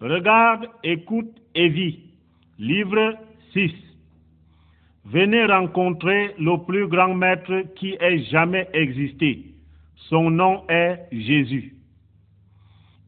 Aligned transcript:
Regarde, 0.00 0.66
écoute 0.84 1.36
et 1.54 1.68
vis. 1.68 1.98
Livre 2.58 3.14
6. 3.52 3.72
Venez 5.04 5.44
rencontrer 5.44 6.34
le 6.38 6.64
plus 6.64 6.88
grand 6.88 7.14
maître 7.14 7.62
qui 7.76 7.96
ait 8.00 8.24
jamais 8.24 8.68
existé. 8.72 9.54
Son 10.08 10.30
nom 10.30 10.64
est 10.68 11.06
Jésus. 11.12 11.74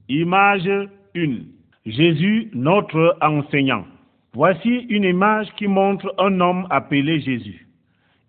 Image 0.09 0.69
1. 1.17 1.39
Jésus, 1.87 2.51
notre 2.53 3.17
enseignant. 3.23 3.85
Voici 4.33 4.87
une 4.89 5.05
image 5.05 5.49
qui 5.57 5.67
montre 5.67 6.15
un 6.19 6.41
homme 6.41 6.67
appelé 6.71 7.21
Jésus. 7.21 7.67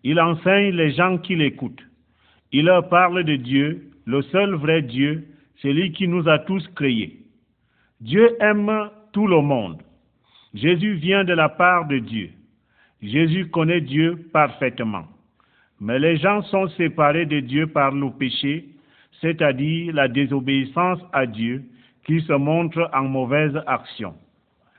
Il 0.03 0.19
enseigne 0.19 0.75
les 0.75 0.91
gens 0.93 1.19
qui 1.19 1.35
l'écoutent. 1.35 1.83
Il 2.51 2.65
leur 2.65 2.89
parle 2.89 3.23
de 3.23 3.35
Dieu, 3.35 3.91
le 4.05 4.23
seul 4.23 4.55
vrai 4.55 4.81
Dieu, 4.81 5.27
celui 5.57 5.91
qui 5.91 6.07
nous 6.07 6.27
a 6.27 6.39
tous 6.39 6.67
créés. 6.75 7.19
Dieu 7.99 8.35
aime 8.39 8.89
tout 9.13 9.27
le 9.27 9.41
monde. 9.41 9.77
Jésus 10.55 10.93
vient 10.95 11.23
de 11.23 11.33
la 11.33 11.49
part 11.49 11.87
de 11.87 11.99
Dieu. 11.99 12.31
Jésus 13.03 13.47
connaît 13.49 13.81
Dieu 13.81 14.27
parfaitement. 14.33 15.05
Mais 15.79 15.99
les 15.99 16.17
gens 16.17 16.41
sont 16.43 16.67
séparés 16.69 17.27
de 17.27 17.39
Dieu 17.39 17.67
par 17.67 17.91
le 17.91 18.09
péché, 18.11 18.65
c'est-à-dire 19.21 19.93
la 19.93 20.07
désobéissance 20.07 20.99
à 21.13 21.27
Dieu, 21.27 21.63
qui 22.05 22.21
se 22.21 22.33
montre 22.33 22.89
en 22.91 23.03
mauvaise 23.03 23.61
action. 23.67 24.15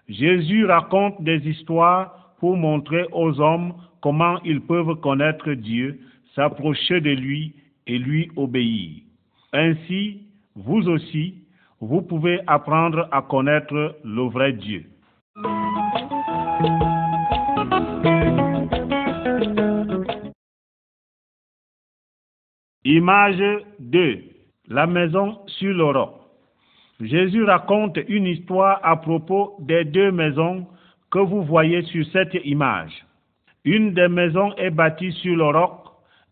Jésus 0.08 0.64
raconte 0.66 1.22
des 1.22 1.46
histoires 1.48 2.34
pour 2.40 2.56
montrer 2.56 3.06
aux 3.12 3.40
hommes 3.40 3.74
comment 4.00 4.40
ils 4.44 4.60
peuvent 4.60 4.96
connaître 5.00 5.52
Dieu, 5.52 6.00
s'approcher 6.34 7.00
de 7.00 7.10
lui 7.10 7.54
et 7.86 7.98
lui 7.98 8.30
obéir. 8.36 9.02
Ainsi, 9.52 10.22
vous 10.56 10.88
aussi, 10.88 11.34
vous 11.80 12.02
pouvez 12.02 12.40
apprendre 12.46 13.08
à 13.12 13.22
connaître 13.22 13.96
le 14.04 14.22
vrai 14.28 14.52
Dieu. 14.52 14.84
Image 22.84 23.64
2. 23.78 24.24
La 24.68 24.86
maison 24.86 25.40
sur 25.46 25.72
le 25.72 25.84
roc. 25.84 26.21
Jésus 27.00 27.44
raconte 27.44 27.98
une 28.08 28.26
histoire 28.26 28.80
à 28.82 28.96
propos 28.96 29.56
des 29.60 29.84
deux 29.84 30.12
maisons 30.12 30.66
que 31.10 31.18
vous 31.18 31.42
voyez 31.42 31.82
sur 31.82 32.06
cette 32.12 32.36
image. 32.44 32.92
Une 33.64 33.94
des 33.94 34.08
maisons 34.08 34.54
est 34.56 34.70
bâtie 34.70 35.12
sur 35.12 35.36
le 35.36 35.44
roc, 35.44 35.82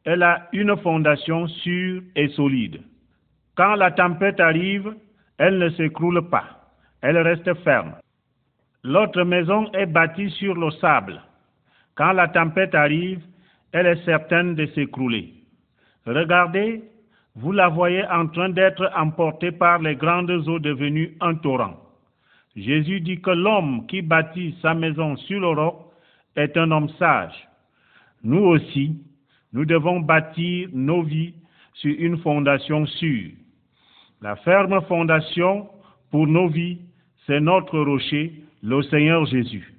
elle 0.05 0.23
a 0.23 0.49
une 0.53 0.77
fondation 0.79 1.47
sûre 1.47 2.03
et 2.17 2.29
solide. 2.29 2.81
Quand 3.57 3.75
la 3.75 3.91
tempête 3.91 4.41
arrive, 4.41 4.95
elle 5.39 5.59
ne 5.59 5.69
s'écroule 5.71 6.29
pas, 6.29 6.45
elle 7.03 7.19
reste 7.19 7.53
ferme. 7.63 7.95
L'autre 8.83 9.23
maison 9.25 9.71
est 9.73 9.87
bâtie 9.87 10.31
sur 10.31 10.55
le 10.55 10.71
sable. 10.73 11.21
Quand 11.95 12.13
la 12.13 12.29
tempête 12.29 12.75
arrive, 12.75 13.21
elle 13.73 13.87
est 13.87 14.05
certaine 14.05 14.55
de 14.55 14.67
s'écrouler. 14.67 15.35
Regardez, 16.07 16.83
vous 17.37 17.53
la 17.53 17.69
voyez 17.69 18.05
en 18.07 18.27
train 18.27 18.49
d'être 18.49 18.91
emportée 18.97 19.53
par 19.53 19.79
les 19.79 19.95
grandes 19.95 20.31
eaux 20.31 20.59
devenues 20.59 21.17
un 21.21 21.35
torrent. 21.35 21.77
Jésus 22.57 23.01
dit 23.01 23.21
que 23.21 23.31
l'homme 23.31 23.87
qui 23.87 24.03
bâtit 24.03 24.57
sa 24.61 24.75
maison 24.75 25.17
sur 25.17 25.41
le 25.41 25.49
roc 25.49 25.77
est 26.37 26.57
un 26.57 26.71
homme 26.71 26.89
sage. 26.99 27.35
Nous 28.25 28.43
aussi, 28.43 28.97
nous 29.53 29.65
devons 29.65 30.01
bâtir 30.01 30.69
nos 30.73 31.03
vies 31.03 31.35
sur 31.75 31.95
une 31.99 32.19
fondation 32.19 32.87
sûre. 32.87 33.31
La 34.21 34.37
ferme 34.37 34.81
fondation 34.83 35.69
pour 36.11 36.27
nos 36.27 36.49
vies, 36.49 36.79
c'est 37.27 37.41
notre 37.41 37.79
rocher, 37.79 38.33
le 38.63 38.83
Seigneur 38.83 39.25
Jésus. 39.27 39.73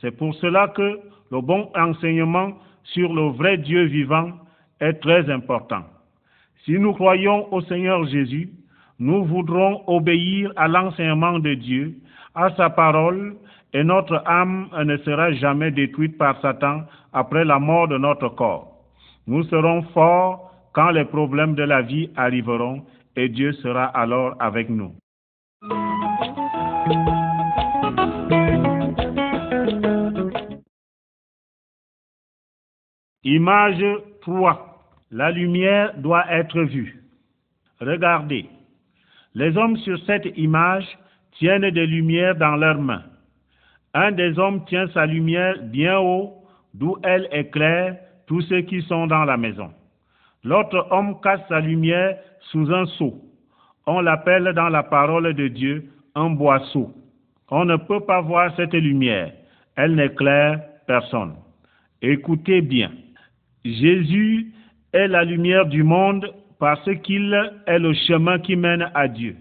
C'est 0.00 0.12
pour 0.12 0.34
cela 0.36 0.68
que 0.68 1.00
le 1.30 1.40
bon 1.40 1.70
enseignement 1.74 2.56
sur 2.84 3.12
le 3.12 3.30
vrai 3.32 3.58
Dieu 3.58 3.84
vivant 3.84 4.32
est 4.80 4.94
très 4.94 5.30
important. 5.30 5.84
Si 6.64 6.72
nous 6.78 6.94
croyons 6.94 7.52
au 7.52 7.60
Seigneur 7.62 8.06
Jésus, 8.06 8.50
nous 8.98 9.24
voudrons 9.24 9.82
obéir 9.86 10.50
à 10.56 10.66
l'enseignement 10.66 11.38
de 11.38 11.52
Dieu, 11.54 11.94
à 12.34 12.54
sa 12.56 12.70
parole, 12.70 13.36
et 13.74 13.84
notre 13.84 14.22
âme 14.24 14.68
ne 14.84 14.96
sera 14.98 15.32
jamais 15.32 15.72
détruite 15.72 16.16
par 16.16 16.40
Satan 16.40 16.82
après 17.12 17.44
la 17.44 17.58
mort 17.58 17.88
de 17.88 17.98
notre 17.98 18.28
corps. 18.30 18.78
Nous 19.26 19.42
serons 19.44 19.82
forts 19.92 20.52
quand 20.72 20.90
les 20.90 21.04
problèmes 21.04 21.54
de 21.54 21.64
la 21.64 21.82
vie 21.82 22.08
arriveront 22.16 22.82
et 23.16 23.28
Dieu 23.28 23.52
sera 23.52 23.84
alors 23.84 24.34
avec 24.40 24.70
nous. 24.70 24.94
Image 33.24 33.84
3. 34.22 34.73
La 35.14 35.30
lumière 35.30 35.94
doit 35.98 36.26
être 36.28 36.60
vue. 36.62 37.04
Regardez. 37.80 38.46
Les 39.36 39.56
hommes 39.56 39.76
sur 39.76 39.96
cette 40.06 40.26
image 40.36 40.86
tiennent 41.38 41.70
des 41.70 41.86
lumières 41.86 42.34
dans 42.34 42.56
leurs 42.56 42.80
mains. 42.80 43.04
Un 43.94 44.10
des 44.10 44.36
hommes 44.40 44.64
tient 44.64 44.88
sa 44.88 45.06
lumière 45.06 45.54
bien 45.62 46.00
haut, 46.00 46.34
d'où 46.74 46.96
elle 47.04 47.28
éclaire 47.30 47.96
tous 48.26 48.40
ceux 48.40 48.62
qui 48.62 48.82
sont 48.82 49.06
dans 49.06 49.22
la 49.24 49.36
maison. 49.36 49.70
L'autre 50.42 50.88
homme 50.90 51.20
cache 51.20 51.46
sa 51.48 51.60
lumière 51.60 52.18
sous 52.50 52.72
un 52.72 52.86
seau. 52.98 53.14
On 53.86 54.00
l'appelle 54.00 54.52
dans 54.52 54.68
la 54.68 54.82
parole 54.82 55.32
de 55.32 55.46
Dieu 55.46 55.92
un 56.16 56.30
boisseau. 56.30 56.92
On 57.52 57.64
ne 57.64 57.76
peut 57.76 58.00
pas 58.00 58.20
voir 58.20 58.52
cette 58.56 58.74
lumière. 58.74 59.32
Elle 59.76 59.94
n'éclaire 59.94 60.60
personne. 60.88 61.36
Écoutez 62.02 62.62
bien. 62.62 62.90
Jésus 63.64 64.50
est 64.94 65.08
la 65.08 65.24
lumière 65.24 65.66
du 65.66 65.82
monde 65.82 66.32
parce 66.58 66.88
qu'il 67.02 67.36
est 67.66 67.78
le 67.78 67.92
chemin 67.92 68.38
qui 68.38 68.56
mène 68.56 68.90
à 68.94 69.08
Dieu. 69.08 69.36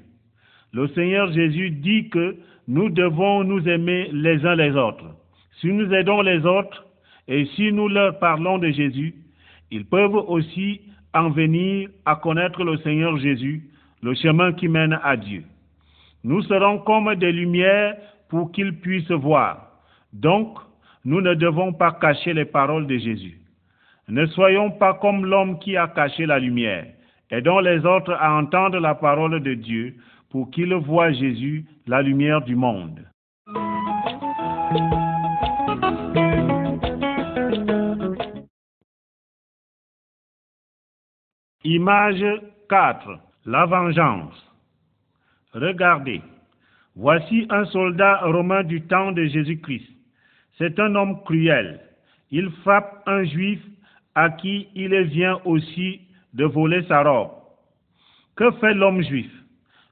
Le 0.74 0.88
Seigneur 0.90 1.31
Jésus 1.31 1.69
dit 1.69 2.09
que 2.09 2.36
nous 2.68 2.90
devons 2.90 3.44
nous 3.44 3.66
aimer 3.69 4.09
les 4.12 4.44
uns 4.46 4.56
les 4.56 4.75
autres. 4.75 5.06
Si 5.62 5.68
nous 5.68 5.94
aidons 5.94 6.22
les 6.22 6.44
autres 6.46 6.86
et 7.28 7.46
si 7.56 7.72
nous 7.72 7.88
leur 7.88 8.18
parlons 8.18 8.58
de 8.58 8.72
Jésus, 8.72 9.13
ils 9.69 9.86
peuvent 9.86 10.16
aussi 10.16 10.81
en 11.13 11.30
venir 11.30 11.90
à 12.06 12.16
connaître 12.16 12.63
le 12.63 12.78
Seigneur 12.78 13.16
Jésus, 13.18 13.62
le 14.02 14.16
chemin 14.16 14.53
qui 14.53 14.68
mène 14.68 15.00
à 15.03 15.16
Dieu. 15.16 15.44
Nous 16.24 16.42
serons 16.44 16.80
comme 16.80 17.13
des 17.16 17.31
lumières 17.31 17.96
pour 18.30 18.52
qu'ils 18.52 18.80
puissent 18.80 19.12
voir. 19.12 19.68
Donc, 20.12 20.58
nous 21.06 21.22
ne 21.22 21.36
devons 21.36 21.74
pas 21.74 21.92
cacher 21.92 22.34
les 22.34 22.46
paroles 22.46 22.88
de 22.88 22.97
Jésus. 22.97 23.43
Ne 24.09 24.25
soyons 24.28 24.72
pas 24.72 24.96
comme 24.96 25.25
l'homme 25.25 25.59
qui 25.59 25.78
a 25.78 25.88
caché 25.88 26.25
la 26.25 26.40
lumière. 26.40 26.86
Aidons 27.30 27.59
les 27.59 27.86
autres 27.86 28.14
à 28.14 28.34
entendre 28.36 28.80
la 28.80 28.96
parole 28.96 29.41
de 29.41 29.53
Dieu 29.53 29.96
pour 30.30 30.52
qu'ils 30.52 30.74
voient 30.74 31.12
Jésus, 31.12 31.66
la 31.88 32.02
lumière 32.02 32.42
du 32.42 32.56
monde. 32.56 33.00
Image 41.63 42.25
4. 42.69 43.19
La 43.46 43.66
vengeance. 43.66 44.53
Regardez. 45.53 46.22
Voici 46.96 47.47
un 47.50 47.66
soldat 47.66 48.19
romain 48.24 48.63
du 48.63 48.81
temps 48.81 49.13
de 49.13 49.24
Jésus-Christ. 49.25 49.88
C'est 50.58 50.78
un 50.80 50.94
homme 50.96 51.24
cruel. 51.24 51.80
Il 52.31 52.51
frappe 52.63 53.01
un 53.06 53.24
juif 53.24 53.60
à 54.15 54.30
qui 54.30 54.68
il 54.75 54.95
vient 55.04 55.39
aussi 55.45 56.01
de 56.33 56.45
voler 56.45 56.83
sa 56.88 57.04
robe. 57.04 57.31
Que 58.36 58.51
fait 58.54 58.74
l'homme 58.74 59.01
juif? 59.01 59.31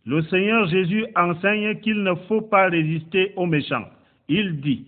Le 0.06 0.21
Seigneur 0.23 0.68
Jésus 0.68 1.06
enseigne 1.15 1.79
qu'il 1.79 2.01
ne 2.01 2.15
faut 2.27 2.41
pas 2.41 2.69
résister 2.69 3.33
aux 3.35 3.45
méchants. 3.45 3.88
Il 4.27 4.59
dit, 4.62 4.88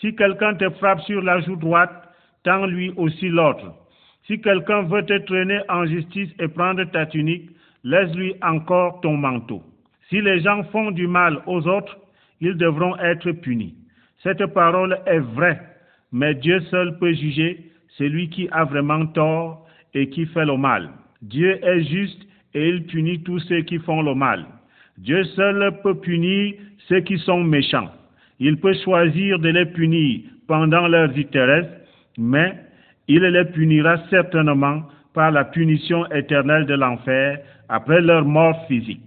si 0.00 0.14
quelqu'un 0.16 0.54
te 0.54 0.68
frappe 0.70 1.00
sur 1.02 1.22
la 1.22 1.40
joue 1.40 1.56
droite, 1.56 2.08
tends 2.42 2.66
lui 2.66 2.92
aussi 2.96 3.28
l'autre. 3.28 3.74
Si 4.26 4.40
quelqu'un 4.40 4.82
veut 4.82 5.04
te 5.04 5.18
traîner 5.18 5.60
en 5.68 5.86
justice 5.86 6.30
et 6.40 6.48
prendre 6.48 6.84
ta 6.84 7.06
tunique, 7.06 7.50
laisse-lui 7.84 8.34
encore 8.42 9.00
ton 9.02 9.16
manteau. 9.16 9.62
Si 10.08 10.20
les 10.20 10.40
gens 10.40 10.64
font 10.64 10.90
du 10.90 11.06
mal 11.06 11.40
aux 11.46 11.66
autres, 11.68 11.96
ils 12.40 12.56
devront 12.56 12.96
être 12.98 13.30
punis. 13.32 13.74
Cette 14.22 14.44
parole 14.46 14.98
est 15.06 15.20
vraie, 15.20 15.60
mais 16.12 16.34
Dieu 16.34 16.60
seul 16.70 16.98
peut 16.98 17.12
juger 17.12 17.69
celui 17.98 18.28
qui 18.28 18.48
a 18.50 18.64
vraiment 18.64 19.06
tort 19.06 19.66
et 19.94 20.08
qui 20.08 20.26
fait 20.26 20.44
le 20.44 20.56
mal. 20.56 20.90
Dieu 21.22 21.58
est 21.64 21.82
juste 21.84 22.22
et 22.54 22.68
il 22.68 22.84
punit 22.86 23.22
tous 23.22 23.38
ceux 23.40 23.62
qui 23.62 23.78
font 23.78 24.02
le 24.02 24.14
mal. 24.14 24.46
Dieu 24.98 25.24
seul 25.24 25.80
peut 25.82 25.94
punir 25.94 26.54
ceux 26.88 27.00
qui 27.00 27.18
sont 27.18 27.42
méchants. 27.42 27.90
Il 28.38 28.58
peut 28.58 28.74
choisir 28.84 29.38
de 29.38 29.48
les 29.48 29.66
punir 29.66 30.20
pendant 30.46 30.88
leur 30.88 31.08
vie 31.08 31.26
terrestre, 31.26 31.72
mais 32.18 32.54
il 33.08 33.22
les 33.22 33.44
punira 33.46 33.98
certainement 34.08 34.82
par 35.14 35.30
la 35.30 35.44
punition 35.44 36.06
éternelle 36.10 36.66
de 36.66 36.74
l'enfer 36.74 37.38
après 37.68 38.00
leur 38.00 38.24
mort 38.24 38.66
physique. 38.66 39.02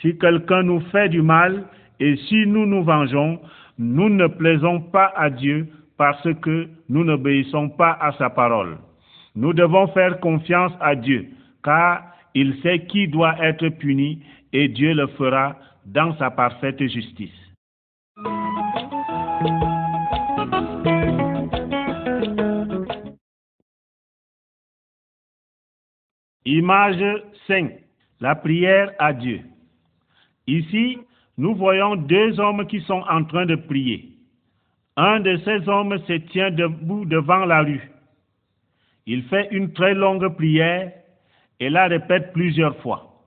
Si 0.00 0.16
quelqu'un 0.18 0.62
nous 0.62 0.80
fait 0.92 1.08
du 1.08 1.22
mal 1.22 1.64
et 2.00 2.16
si 2.28 2.46
nous 2.46 2.66
nous 2.66 2.82
vengeons, 2.82 3.40
nous 3.78 4.08
ne 4.08 4.26
plaisons 4.26 4.80
pas 4.80 5.12
à 5.16 5.30
Dieu 5.30 5.68
parce 5.96 6.28
que 6.42 6.68
nous 6.88 7.04
n'obéissons 7.04 7.70
pas 7.70 7.92
à 8.00 8.12
sa 8.12 8.30
parole. 8.30 8.78
Nous 9.34 9.52
devons 9.52 9.88
faire 9.88 10.20
confiance 10.20 10.72
à 10.80 10.94
Dieu, 10.94 11.28
car 11.62 12.04
il 12.34 12.60
sait 12.62 12.86
qui 12.86 13.08
doit 13.08 13.36
être 13.42 13.68
puni 13.68 14.22
et 14.52 14.68
Dieu 14.68 14.94
le 14.94 15.06
fera 15.08 15.56
dans 15.86 16.16
sa 16.16 16.30
parfaite 16.30 16.80
justice. 16.86 17.30
Image 26.44 27.22
5. 27.48 27.72
La 28.20 28.34
prière 28.34 28.92
à 28.98 29.12
Dieu. 29.12 29.40
Ici, 30.46 30.98
nous 31.36 31.54
voyons 31.54 31.96
deux 31.96 32.38
hommes 32.38 32.66
qui 32.66 32.80
sont 32.82 33.02
en 33.10 33.24
train 33.24 33.46
de 33.46 33.56
prier. 33.56 34.15
Un 34.96 35.20
de 35.20 35.36
ces 35.44 35.68
hommes 35.68 35.98
se 36.06 36.14
tient 36.14 36.50
debout 36.50 37.04
devant 37.04 37.44
la 37.44 37.62
rue. 37.62 37.90
Il 39.06 39.24
fait 39.24 39.48
une 39.50 39.72
très 39.72 39.94
longue 39.94 40.34
prière 40.36 40.90
et 41.60 41.70
la 41.70 41.86
répète 41.86 42.32
plusieurs 42.32 42.76
fois. 42.78 43.22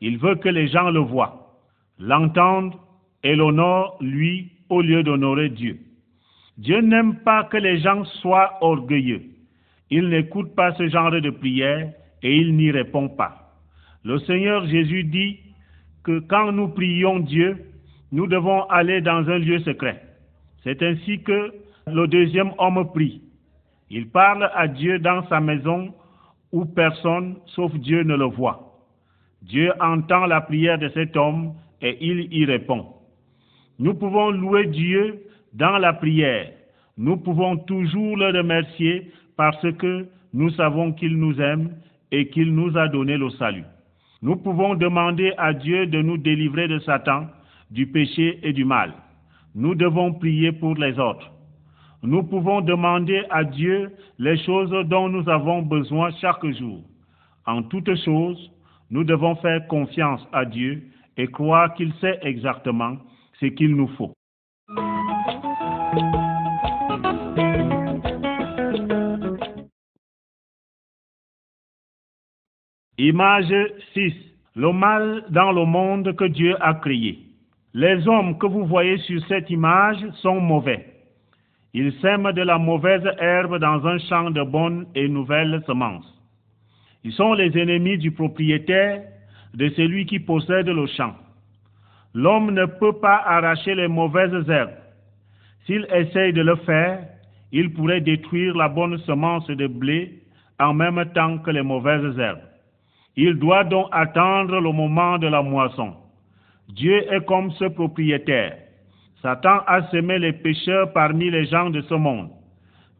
Il 0.00 0.18
veut 0.18 0.34
que 0.34 0.48
les 0.48 0.68
gens 0.68 0.90
le 0.90 1.00
voient, 1.00 1.56
l'entendent 1.98 2.74
et 3.22 3.36
l'honorent 3.36 3.96
lui 4.00 4.52
au 4.68 4.82
lieu 4.82 5.02
d'honorer 5.02 5.50
Dieu. 5.50 5.78
Dieu 6.58 6.80
n'aime 6.80 7.16
pas 7.20 7.44
que 7.44 7.56
les 7.56 7.78
gens 7.78 8.04
soient 8.04 8.58
orgueilleux. 8.60 9.22
Il 9.90 10.08
n'écoute 10.08 10.54
pas 10.54 10.72
ce 10.74 10.88
genre 10.88 11.10
de 11.10 11.30
prière 11.30 11.92
et 12.22 12.36
il 12.36 12.56
n'y 12.56 12.70
répond 12.70 13.08
pas. 13.08 13.52
Le 14.04 14.18
Seigneur 14.20 14.66
Jésus 14.66 15.04
dit 15.04 15.38
que 16.02 16.18
quand 16.20 16.52
nous 16.52 16.68
prions 16.68 17.20
Dieu, 17.20 17.56
nous 18.12 18.26
devons 18.26 18.64
aller 18.64 19.00
dans 19.00 19.28
un 19.28 19.38
lieu 19.38 19.60
secret. 19.60 20.03
C'est 20.64 20.82
ainsi 20.82 21.22
que 21.22 21.52
le 21.86 22.06
deuxième 22.08 22.52
homme 22.58 22.90
prie. 22.92 23.20
Il 23.90 24.08
parle 24.08 24.50
à 24.54 24.66
Dieu 24.66 24.98
dans 24.98 25.26
sa 25.28 25.38
maison 25.40 25.94
où 26.52 26.64
personne 26.64 27.36
sauf 27.46 27.72
Dieu 27.74 28.02
ne 28.02 28.16
le 28.16 28.24
voit. 28.24 28.80
Dieu 29.42 29.72
entend 29.78 30.24
la 30.26 30.40
prière 30.40 30.78
de 30.78 30.88
cet 30.88 31.16
homme 31.16 31.52
et 31.82 31.98
il 32.00 32.32
y 32.32 32.46
répond. 32.46 32.86
Nous 33.78 33.94
pouvons 33.94 34.30
louer 34.30 34.66
Dieu 34.66 35.22
dans 35.52 35.76
la 35.78 35.92
prière. 35.92 36.50
Nous 36.96 37.18
pouvons 37.18 37.58
toujours 37.58 38.16
le 38.16 38.36
remercier 38.36 39.12
parce 39.36 39.70
que 39.78 40.06
nous 40.32 40.50
savons 40.50 40.92
qu'il 40.92 41.18
nous 41.18 41.38
aime 41.40 41.74
et 42.10 42.28
qu'il 42.28 42.54
nous 42.54 42.76
a 42.78 42.88
donné 42.88 43.18
le 43.18 43.28
salut. 43.30 43.64
Nous 44.22 44.36
pouvons 44.36 44.74
demander 44.74 45.34
à 45.36 45.52
Dieu 45.52 45.86
de 45.86 46.00
nous 46.00 46.16
délivrer 46.16 46.68
de 46.68 46.78
Satan, 46.78 47.26
du 47.70 47.86
péché 47.86 48.38
et 48.42 48.52
du 48.52 48.64
mal. 48.64 48.94
Nous 49.54 49.76
devons 49.76 50.12
prier 50.14 50.50
pour 50.50 50.74
les 50.74 50.98
autres. 50.98 51.30
Nous 52.02 52.24
pouvons 52.24 52.60
demander 52.60 53.22
à 53.30 53.44
Dieu 53.44 53.92
les 54.18 54.36
choses 54.44 54.70
dont 54.88 55.08
nous 55.08 55.28
avons 55.28 55.62
besoin 55.62 56.10
chaque 56.20 56.44
jour. 56.58 56.82
En 57.46 57.62
toutes 57.62 57.94
choses, 58.04 58.50
nous 58.90 59.04
devons 59.04 59.36
faire 59.36 59.66
confiance 59.68 60.26
à 60.32 60.44
Dieu 60.44 60.82
et 61.16 61.28
croire 61.28 61.72
qu'il 61.74 61.92
sait 62.00 62.18
exactement 62.22 62.96
ce 63.40 63.46
qu'il 63.46 63.76
nous 63.76 63.88
faut. 63.96 64.12
Image 72.98 73.54
6. 73.92 74.14
Le 74.56 74.72
mal 74.72 75.24
dans 75.30 75.52
le 75.52 75.64
monde 75.64 76.14
que 76.16 76.24
Dieu 76.24 76.56
a 76.60 76.74
créé. 76.74 77.33
Les 77.76 78.06
hommes 78.06 78.38
que 78.38 78.46
vous 78.46 78.66
voyez 78.66 78.98
sur 78.98 79.20
cette 79.26 79.50
image 79.50 79.98
sont 80.22 80.40
mauvais. 80.40 80.86
Ils 81.72 81.92
sèment 81.94 82.30
de 82.30 82.42
la 82.42 82.56
mauvaise 82.56 83.04
herbe 83.18 83.58
dans 83.58 83.84
un 83.84 83.98
champ 83.98 84.30
de 84.30 84.42
bonnes 84.44 84.86
et 84.94 85.08
nouvelles 85.08 85.60
semences. 85.66 86.08
Ils 87.02 87.12
sont 87.12 87.34
les 87.34 87.58
ennemis 87.58 87.98
du 87.98 88.12
propriétaire, 88.12 89.02
de 89.54 89.68
celui 89.70 90.06
qui 90.06 90.20
possède 90.20 90.68
le 90.68 90.86
champ. 90.86 91.14
L'homme 92.14 92.52
ne 92.52 92.64
peut 92.64 92.92
pas 93.00 93.20
arracher 93.26 93.74
les 93.74 93.88
mauvaises 93.88 94.48
herbes. 94.48 94.78
S'il 95.66 95.84
essaye 95.92 96.32
de 96.32 96.42
le 96.42 96.54
faire, 96.56 97.00
il 97.50 97.72
pourrait 97.72 98.00
détruire 98.00 98.56
la 98.56 98.68
bonne 98.68 98.98
semence 98.98 99.48
de 99.48 99.66
blé 99.66 100.22
en 100.60 100.74
même 100.74 101.04
temps 101.12 101.38
que 101.38 101.50
les 101.50 101.62
mauvaises 101.62 102.16
herbes. 102.20 102.38
Il 103.16 103.34
doit 103.34 103.64
donc 103.64 103.88
attendre 103.90 104.60
le 104.60 104.70
moment 104.70 105.18
de 105.18 105.26
la 105.26 105.42
moisson. 105.42 106.03
Dieu 106.68 107.02
est 107.12 107.24
comme 107.26 107.50
ce 107.52 107.66
propriétaire. 107.66 108.56
Satan 109.22 109.60
a 109.66 109.82
semé 109.90 110.18
les 110.18 110.32
pécheurs 110.32 110.92
parmi 110.92 111.30
les 111.30 111.46
gens 111.46 111.70
de 111.70 111.80
ce 111.82 111.94
monde. 111.94 112.30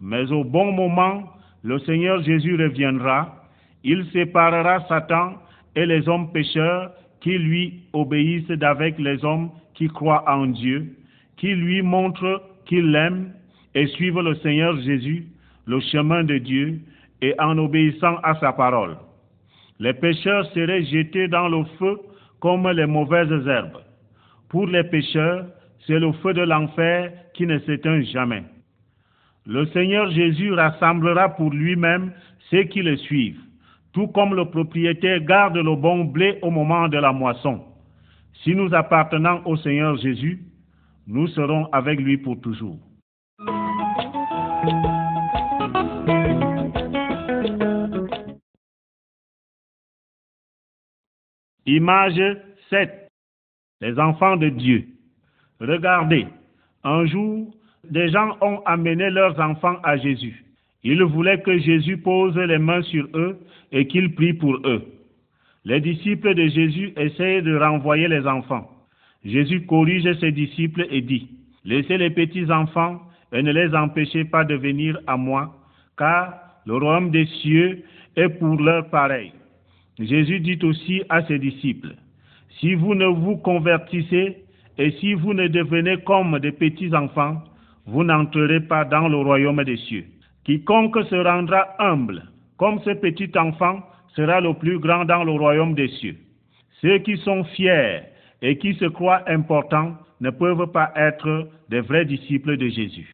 Mais 0.00 0.30
au 0.32 0.44
bon 0.44 0.72
moment, 0.72 1.24
le 1.62 1.78
Seigneur 1.80 2.22
Jésus 2.22 2.56
reviendra. 2.56 3.44
Il 3.82 4.06
séparera 4.12 4.80
Satan 4.88 5.34
et 5.76 5.86
les 5.86 6.08
hommes 6.08 6.32
pécheurs 6.32 6.92
qui 7.20 7.38
lui 7.38 7.82
obéissent 7.92 8.48
d'avec 8.48 8.98
les 8.98 9.24
hommes 9.24 9.50
qui 9.74 9.88
croient 9.88 10.24
en 10.28 10.46
Dieu, 10.46 10.96
qui 11.36 11.54
lui 11.54 11.82
montrent 11.82 12.42
qu'ils 12.66 12.90
l'aiment 12.90 13.32
et 13.74 13.86
suivent 13.88 14.20
le 14.20 14.34
Seigneur 14.36 14.78
Jésus, 14.80 15.26
le 15.66 15.80
chemin 15.80 16.24
de 16.24 16.38
Dieu, 16.38 16.80
et 17.22 17.34
en 17.40 17.58
obéissant 17.58 18.16
à 18.22 18.34
sa 18.36 18.52
parole 18.52 18.96
les 19.80 19.92
pécheurs 19.92 20.46
seraient 20.52 20.84
jetés 20.84 21.28
dans 21.28 21.48
le 21.48 21.64
feu 21.78 21.98
comme 22.44 22.70
les 22.72 22.84
mauvaises 22.84 23.46
herbes. 23.48 23.80
Pour 24.50 24.66
les 24.66 24.84
pécheurs, 24.84 25.46
c'est 25.86 25.98
le 25.98 26.12
feu 26.12 26.34
de 26.34 26.42
l'enfer 26.42 27.10
qui 27.32 27.46
ne 27.46 27.58
s'éteint 27.60 28.02
jamais. 28.02 28.42
Le 29.46 29.64
Seigneur 29.68 30.10
Jésus 30.10 30.52
rassemblera 30.52 31.30
pour 31.36 31.50
lui-même 31.50 32.12
ceux 32.50 32.64
qui 32.64 32.82
le 32.82 32.98
suivent, 32.98 33.40
tout 33.94 34.08
comme 34.08 34.34
le 34.34 34.44
propriétaire 34.44 35.24
garde 35.24 35.56
le 35.56 35.74
bon 35.74 36.04
blé 36.04 36.38
au 36.42 36.50
moment 36.50 36.86
de 36.88 36.98
la 36.98 37.14
moisson. 37.14 37.64
Si 38.42 38.54
nous 38.54 38.74
appartenons 38.74 39.40
au 39.46 39.56
Seigneur 39.56 39.96
Jésus, 39.96 40.42
nous 41.06 41.28
serons 41.28 41.72
avec 41.72 41.98
lui 41.98 42.18
pour 42.18 42.38
toujours. 42.42 42.78
Image 51.66 52.20
7. 52.70 53.08
Les 53.80 53.98
enfants 53.98 54.36
de 54.36 54.48
Dieu. 54.50 54.84
Regardez, 55.60 56.26
un 56.82 57.06
jour, 57.06 57.54
des 57.90 58.10
gens 58.10 58.36
ont 58.40 58.60
amené 58.66 59.10
leurs 59.10 59.38
enfants 59.40 59.76
à 59.82 59.96
Jésus. 59.96 60.44
Ils 60.82 61.02
voulaient 61.02 61.40
que 61.40 61.58
Jésus 61.58 61.96
pose 61.96 62.36
les 62.36 62.58
mains 62.58 62.82
sur 62.82 63.08
eux 63.14 63.38
et 63.72 63.86
qu'il 63.86 64.14
prie 64.14 64.34
pour 64.34 64.56
eux. 64.64 64.84
Les 65.64 65.80
disciples 65.80 66.34
de 66.34 66.46
Jésus 66.48 66.92
essayent 66.96 67.42
de 67.42 67.56
renvoyer 67.56 68.08
les 68.08 68.26
enfants. 68.26 68.70
Jésus 69.24 69.64
corrige 69.64 70.12
ses 70.20 70.32
disciples 70.32 70.86
et 70.90 71.00
dit, 71.00 71.30
Laissez 71.64 71.96
les 71.96 72.10
petits 72.10 72.50
enfants 72.52 73.00
et 73.32 73.42
ne 73.42 73.52
les 73.52 73.74
empêchez 73.74 74.24
pas 74.24 74.44
de 74.44 74.54
venir 74.54 74.98
à 75.06 75.16
moi, 75.16 75.56
car 75.96 76.34
le 76.66 76.76
royaume 76.76 77.10
des 77.10 77.24
cieux 77.24 77.82
est 78.16 78.28
pour 78.28 78.60
leur 78.60 78.90
pareil. 78.90 79.32
Jésus 79.98 80.40
dit 80.40 80.58
aussi 80.64 81.02
à 81.08 81.24
ses 81.26 81.38
disciples, 81.38 81.94
si 82.60 82.74
vous 82.74 82.94
ne 82.94 83.06
vous 83.06 83.36
convertissez 83.36 84.44
et 84.78 84.90
si 84.92 85.14
vous 85.14 85.34
ne 85.34 85.46
devenez 85.48 85.98
comme 85.98 86.38
des 86.40 86.52
petits 86.52 86.94
enfants, 86.94 87.42
vous 87.86 88.02
n'entrerez 88.02 88.60
pas 88.60 88.84
dans 88.84 89.08
le 89.08 89.18
royaume 89.18 89.62
des 89.64 89.76
cieux. 89.76 90.04
Quiconque 90.44 91.04
se 91.04 91.14
rendra 91.14 91.74
humble 91.78 92.22
comme 92.56 92.80
ce 92.80 92.90
petit 92.90 93.30
enfant 93.36 93.80
sera 94.14 94.40
le 94.40 94.54
plus 94.54 94.78
grand 94.78 95.04
dans 95.04 95.24
le 95.24 95.32
royaume 95.32 95.74
des 95.74 95.88
cieux. 95.88 96.16
Ceux 96.80 96.98
qui 96.98 97.16
sont 97.18 97.44
fiers 97.44 98.00
et 98.42 98.58
qui 98.58 98.74
se 98.74 98.84
croient 98.86 99.22
importants 99.28 99.96
ne 100.20 100.30
peuvent 100.30 100.70
pas 100.70 100.92
être 100.96 101.48
des 101.68 101.80
vrais 101.80 102.04
disciples 102.04 102.56
de 102.56 102.68
Jésus. 102.68 103.10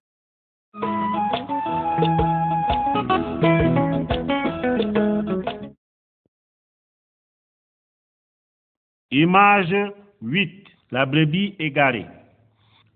Image 9.12 9.74
8. 10.22 10.66
La 10.92 11.04
brebis 11.04 11.54
égarée. 11.58 12.06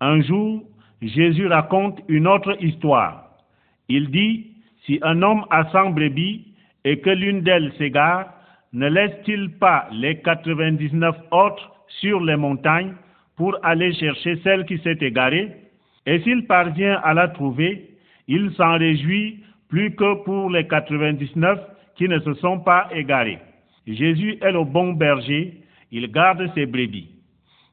Un 0.01 0.23
jour, 0.23 0.63
Jésus 1.03 1.49
raconte 1.49 2.01
une 2.09 2.29
autre 2.29 2.57
histoire. 2.63 3.31
Il 3.89 4.11
dit, 4.11 4.47
si 4.85 5.01
un 5.03 5.23
homme 5.23 5.45
a 5.51 5.65
cent 5.73 5.91
brebis 5.91 6.47
et 6.85 7.01
que 7.01 7.11
l'une 7.11 7.41
d'elles 7.41 7.73
s'égare, 7.79 8.33
ne 8.73 8.89
laisse-t-il 8.89 9.59
pas 9.59 9.89
les 9.91 10.21
99 10.21 11.17
autres 11.33 11.73
sur 12.01 12.21
les 12.21 12.37
montagnes 12.37 12.95
pour 13.37 13.57
aller 13.65 13.93
chercher 13.95 14.37
celle 14.45 14.67
qui 14.67 14.79
s'est 14.79 14.99
égarée? 15.01 15.51
Et 16.07 16.21
s'il 16.21 16.47
parvient 16.47 17.01
à 17.03 17.15
la 17.15 17.29
trouver, 17.29 17.91
Il 18.27 18.53
s'en 18.53 18.79
réjouit 18.79 19.41
plus 19.69 19.95
que 19.95 20.23
pour 20.25 20.49
les 20.49 20.67
99 20.67 21.61
qui 21.97 22.09
ne 22.09 22.19
se 22.21 22.35
sont 22.35 22.61
pas 22.61 22.89
égarés. 22.93 23.39
Jésus 23.87 24.39
est 24.41 24.53
le 24.53 24.65
bon 24.65 24.95
berger, 24.95 25.61
il 25.95 26.11
garde 26.11 26.51
ses 26.55 26.67
brebis. 26.67 27.09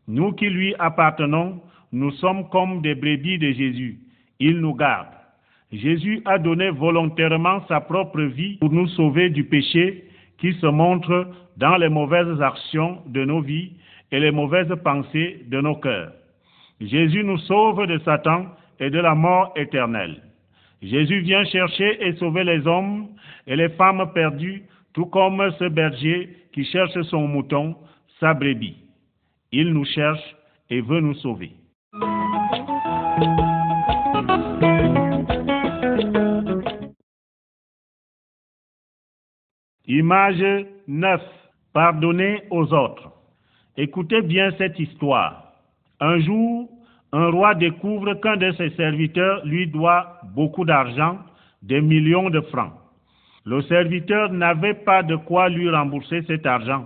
Nous 0.07 0.31
qui 0.33 0.47
lui 0.47 0.75
appartenons, 0.77 1.59
nous 1.91 2.11
sommes 2.11 2.47
comme 2.49 2.83
des 2.83 2.93
brebis 2.93 3.39
de 3.39 3.51
Jésus. 3.51 3.97
Il 4.39 4.59
nous 4.59 4.75
garde. 4.75 5.15
Jésus 5.71 6.21
a 6.25 6.37
donné 6.37 6.69
volontairement 6.69 7.65
sa 7.67 7.81
propre 7.81 8.21
vie 8.21 8.57
pour 8.59 8.71
nous 8.71 8.87
sauver 8.89 9.31
du 9.31 9.45
péché 9.45 10.03
qui 10.37 10.53
se 10.53 10.67
montre 10.67 11.31
dans 11.57 11.77
les 11.77 11.89
mauvaises 11.89 12.39
actions 12.41 13.01
de 13.07 13.25
nos 13.25 13.41
vies 13.41 13.71
et 14.11 14.19
les 14.19 14.31
mauvaises 14.31 14.75
pensées 14.83 15.43
de 15.47 15.59
nos 15.59 15.75
cœurs. 15.75 16.11
Jésus 16.79 17.23
nous 17.23 17.39
sauve 17.39 17.87
de 17.87 17.97
Satan 17.99 18.45
et 18.79 18.91
de 18.91 18.99
la 18.99 19.15
mort 19.15 19.51
éternelle. 19.55 20.21
Jésus 20.83 21.21
vient 21.21 21.43
chercher 21.45 22.05
et 22.05 22.13
sauver 22.17 22.43
les 22.43 22.67
hommes 22.67 23.07
et 23.47 23.55
les 23.55 23.69
femmes 23.69 24.11
perdues, 24.13 24.63
tout 24.93 25.07
comme 25.07 25.41
ce 25.57 25.65
berger 25.69 26.29
qui 26.53 26.65
cherche 26.65 27.01
son 27.03 27.27
mouton, 27.27 27.75
sa 28.21 28.35
brebis. 28.35 28.77
Il 29.51 29.73
nous 29.73 29.83
cherche 29.83 30.35
et 30.69 30.79
veut 30.79 31.01
nous 31.01 31.15
sauver. 31.15 31.51
Image 39.87 40.65
9. 40.87 41.21
Pardonner 41.73 42.43
aux 42.51 42.71
autres. 42.73 43.11
Écoutez 43.75 44.21
bien 44.21 44.51
cette 44.57 44.77
histoire. 44.77 45.53
Un 45.99 46.19
jour, 46.19 46.69
un 47.11 47.29
roi 47.31 47.55
découvre 47.55 48.13
qu'un 48.15 48.37
de 48.37 48.51
ses 48.51 48.69
serviteurs 48.71 49.43
lui 49.45 49.67
doit 49.67 50.21
beaucoup 50.35 50.63
d'argent, 50.63 51.17
des 51.63 51.81
millions 51.81 52.29
de 52.29 52.41
francs. 52.41 52.73
Le 53.45 53.61
serviteur 53.63 54.31
n'avait 54.31 54.75
pas 54.75 55.01
de 55.01 55.15
quoi 55.15 55.49
lui 55.49 55.69
rembourser 55.69 56.21
cet 56.27 56.45
argent. 56.45 56.85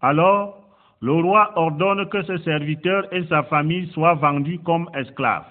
Alors, 0.00 0.61
le 1.02 1.12
roi 1.12 1.50
ordonne 1.56 2.08
que 2.08 2.22
ce 2.22 2.38
serviteur 2.38 3.12
et 3.12 3.24
sa 3.24 3.42
famille 3.42 3.88
soient 3.88 4.14
vendus 4.14 4.60
comme 4.60 4.88
esclaves. 4.94 5.50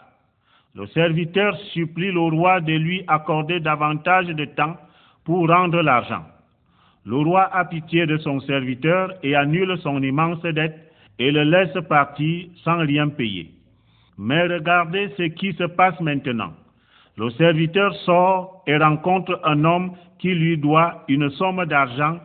Le 0.76 0.88
serviteur 0.88 1.58
supplie 1.74 2.10
le 2.10 2.22
roi 2.22 2.62
de 2.62 2.72
lui 2.72 3.04
accorder 3.08 3.60
davantage 3.60 4.28
de 4.28 4.46
temps 4.46 4.78
pour 5.26 5.50
rendre 5.50 5.82
l'argent. 5.82 6.24
Le 7.06 7.18
roi 7.18 7.50
a 7.54 7.66
pitié 7.66 8.06
de 8.06 8.16
son 8.18 8.40
serviteur 8.40 9.14
et 9.24 9.36
annule 9.36 9.78
son 9.80 10.02
immense 10.02 10.42
dette 10.42 10.90
et 11.20 11.32
le 11.32 11.44
laisse 11.44 11.78
partir 11.90 12.48
sans 12.64 12.78
rien 12.78 13.10
payer. 13.10 13.52
Mais 14.18 14.44
regardez 14.44 15.10
ce 15.18 15.24
qui 15.24 15.52
se 15.54 15.66
passe 15.66 16.00
maintenant. 16.00 16.54
Le 17.18 17.30
serviteur 17.32 17.94
sort 18.06 18.64
et 18.68 18.78
rencontre 18.78 19.38
un 19.44 19.66
homme 19.66 19.92
qui 20.18 20.34
lui 20.34 20.58
doit 20.58 21.04
une 21.10 21.30
somme 21.32 21.66
d'argent, 21.66 22.20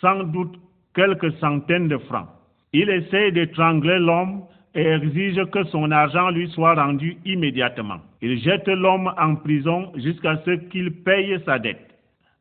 sans 0.00 0.24
doute 0.24 0.58
quelques 0.94 1.32
centaines 1.34 1.86
de 1.86 1.98
francs. 1.98 2.26
Il 2.72 2.88
essaie 2.88 3.32
d'étrangler 3.32 3.98
l'homme 3.98 4.42
et 4.74 4.86
exige 4.86 5.44
que 5.50 5.64
son 5.64 5.90
argent 5.90 6.30
lui 6.30 6.48
soit 6.48 6.74
rendu 6.74 7.18
immédiatement. 7.26 7.98
Il 8.22 8.40
jette 8.40 8.68
l'homme 8.68 9.12
en 9.18 9.36
prison 9.36 9.92
jusqu'à 9.96 10.40
ce 10.44 10.52
qu'il 10.70 11.02
paye 11.02 11.38
sa 11.44 11.58
dette. 11.58 11.90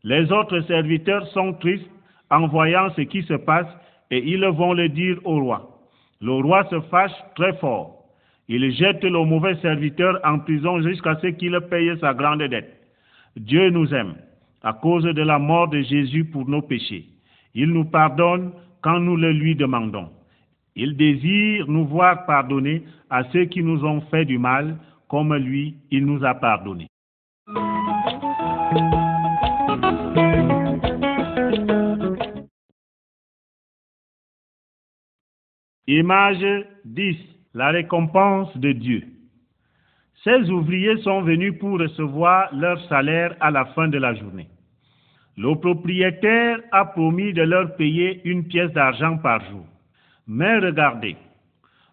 Les 0.03 0.31
autres 0.31 0.61
serviteurs 0.61 1.27
sont 1.27 1.53
tristes 1.53 1.89
en 2.29 2.47
voyant 2.47 2.89
ce 2.95 3.01
qui 3.01 3.23
se 3.23 3.33
passe 3.33 3.67
et 4.09 4.23
ils 4.25 4.45
vont 4.45 4.73
le 4.73 4.87
dire 4.89 5.17
au 5.25 5.39
roi. 5.41 5.79
Le 6.21 6.31
roi 6.31 6.65
se 6.69 6.79
fâche 6.89 7.11
très 7.35 7.53
fort. 7.57 8.05
Il 8.47 8.71
jette 8.73 9.03
le 9.03 9.25
mauvais 9.25 9.55
serviteur 9.55 10.19
en 10.23 10.39
prison 10.39 10.81
jusqu'à 10.81 11.15
ce 11.21 11.27
qu'il 11.27 11.59
paye 11.69 11.91
sa 11.99 12.13
grande 12.13 12.43
dette. 12.43 12.81
Dieu 13.35 13.69
nous 13.69 13.93
aime 13.93 14.15
à 14.63 14.73
cause 14.73 15.03
de 15.03 15.21
la 15.21 15.39
mort 15.39 15.67
de 15.67 15.81
Jésus 15.81 16.25
pour 16.25 16.47
nos 16.47 16.61
péchés. 16.61 17.05
Il 17.53 17.67
nous 17.67 17.85
pardonne 17.85 18.51
quand 18.81 18.99
nous 18.99 19.17
le 19.17 19.31
lui 19.31 19.55
demandons. 19.55 20.09
Il 20.75 20.95
désire 20.95 21.67
nous 21.67 21.85
voir 21.85 22.25
pardonner 22.25 22.83
à 23.09 23.23
ceux 23.31 23.45
qui 23.45 23.61
nous 23.61 23.83
ont 23.83 24.01
fait 24.09 24.25
du 24.25 24.37
mal, 24.37 24.77
comme 25.09 25.35
lui, 25.35 25.75
il 25.91 26.05
nous 26.05 26.23
a 26.23 26.33
pardonné. 26.33 26.87
Image 35.87 36.65
10. 36.85 37.17
La 37.53 37.71
récompense 37.71 38.55
de 38.55 38.71
Dieu. 38.71 39.03
Ces 40.23 40.49
ouvriers 40.49 40.97
sont 41.01 41.21
venus 41.21 41.57
pour 41.59 41.79
recevoir 41.79 42.55
leur 42.55 42.79
salaire 42.87 43.35
à 43.41 43.51
la 43.51 43.65
fin 43.65 43.89
de 43.89 43.97
la 43.97 44.13
journée. 44.13 44.47
Le 45.35 45.53
propriétaire 45.55 46.59
a 46.71 46.85
promis 46.85 47.33
de 47.33 47.41
leur 47.41 47.75
payer 47.75 48.21
une 48.23 48.47
pièce 48.47 48.71
d'argent 48.71 49.17
par 49.17 49.43
jour. 49.49 49.65
Mais 50.33 50.59
regardez, 50.59 51.17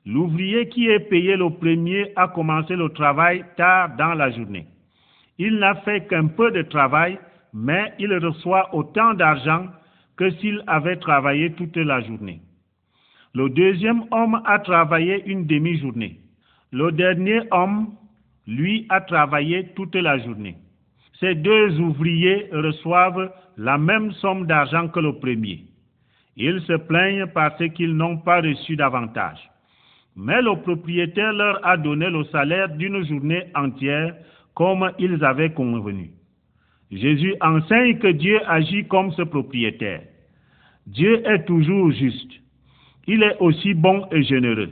l'ouvrier 0.07 0.69
qui 0.69 0.87
est 0.87 1.09
payé 1.11 1.35
le 1.37 1.51
premier 1.51 2.13
a 2.15 2.29
commencé 2.29 2.77
le 2.77 2.89
travail 2.91 3.45
tard 3.57 3.97
dans 3.97 4.15
la 4.15 4.31
journée. 4.31 4.65
Il 5.39 5.57
n'a 5.59 5.75
fait 5.75 6.07
qu'un 6.07 6.29
peu 6.29 6.53
de 6.53 6.63
travail, 6.63 7.19
mais 7.53 7.93
il 7.99 8.15
reçoit 8.15 8.73
autant 8.77 9.15
d'argent 9.15 9.67
que 10.17 10.31
s'il 10.31 10.63
avait 10.69 10.99
travaillé 10.99 11.51
toute 11.55 11.77
la 11.79 12.01
journée. 12.01 12.41
Le 13.35 13.51
deuxième 13.51 14.05
homme 14.13 14.41
a 14.45 14.61
travaillé 14.61 15.25
une 15.27 15.45
demi-journée. 15.45 16.21
Le 16.71 16.93
dernier 16.93 17.41
homme, 17.51 17.89
lui, 18.47 18.87
a 18.89 19.01
travaillé 19.01 19.73
toute 19.75 19.97
la 19.97 20.17
journée. 20.19 20.55
Ces 21.19 21.35
deux 21.35 21.81
ouvriers 21.81 22.49
reçoivent 22.53 23.33
la 23.57 23.79
même 23.79 24.13
somme 24.13 24.47
d'argent 24.47 24.87
que 24.87 25.01
le 25.01 25.15
premier. 25.15 25.65
Ils 26.39 26.61
se 26.63 26.75
plaignent 26.75 27.27
parce 27.35 27.63
qu'ils 27.75 27.97
n'ont 27.97 28.19
pas 28.19 28.41
reçu 28.41 28.77
davantage. 28.77 29.39
Mais 30.15 30.41
le 30.41 30.55
propriétaire 30.63 31.33
leur 31.33 31.67
a 31.67 31.77
donné 31.77 32.09
le 32.09 32.23
salaire 32.25 32.69
d'une 32.69 33.05
journée 33.05 33.45
entière 33.57 34.15
comme 34.55 34.91
ils 35.01 35.25
avaient 35.25 35.53
convenu. 35.53 36.11
Jésus 36.93 37.35
enseigne 37.41 37.99
que 37.99 38.09
Dieu 38.09 38.41
agit 38.49 38.87
comme 38.87 39.11
ce 39.13 39.23
propriétaire. 39.23 40.03
Dieu 40.87 41.29
est 41.29 41.45
toujours 41.45 41.91
juste. 41.91 42.33
Il 43.09 43.23
est 43.23 43.37
aussi 43.41 43.75
bon 43.75 44.07
et 44.13 44.23
généreux. 44.23 44.71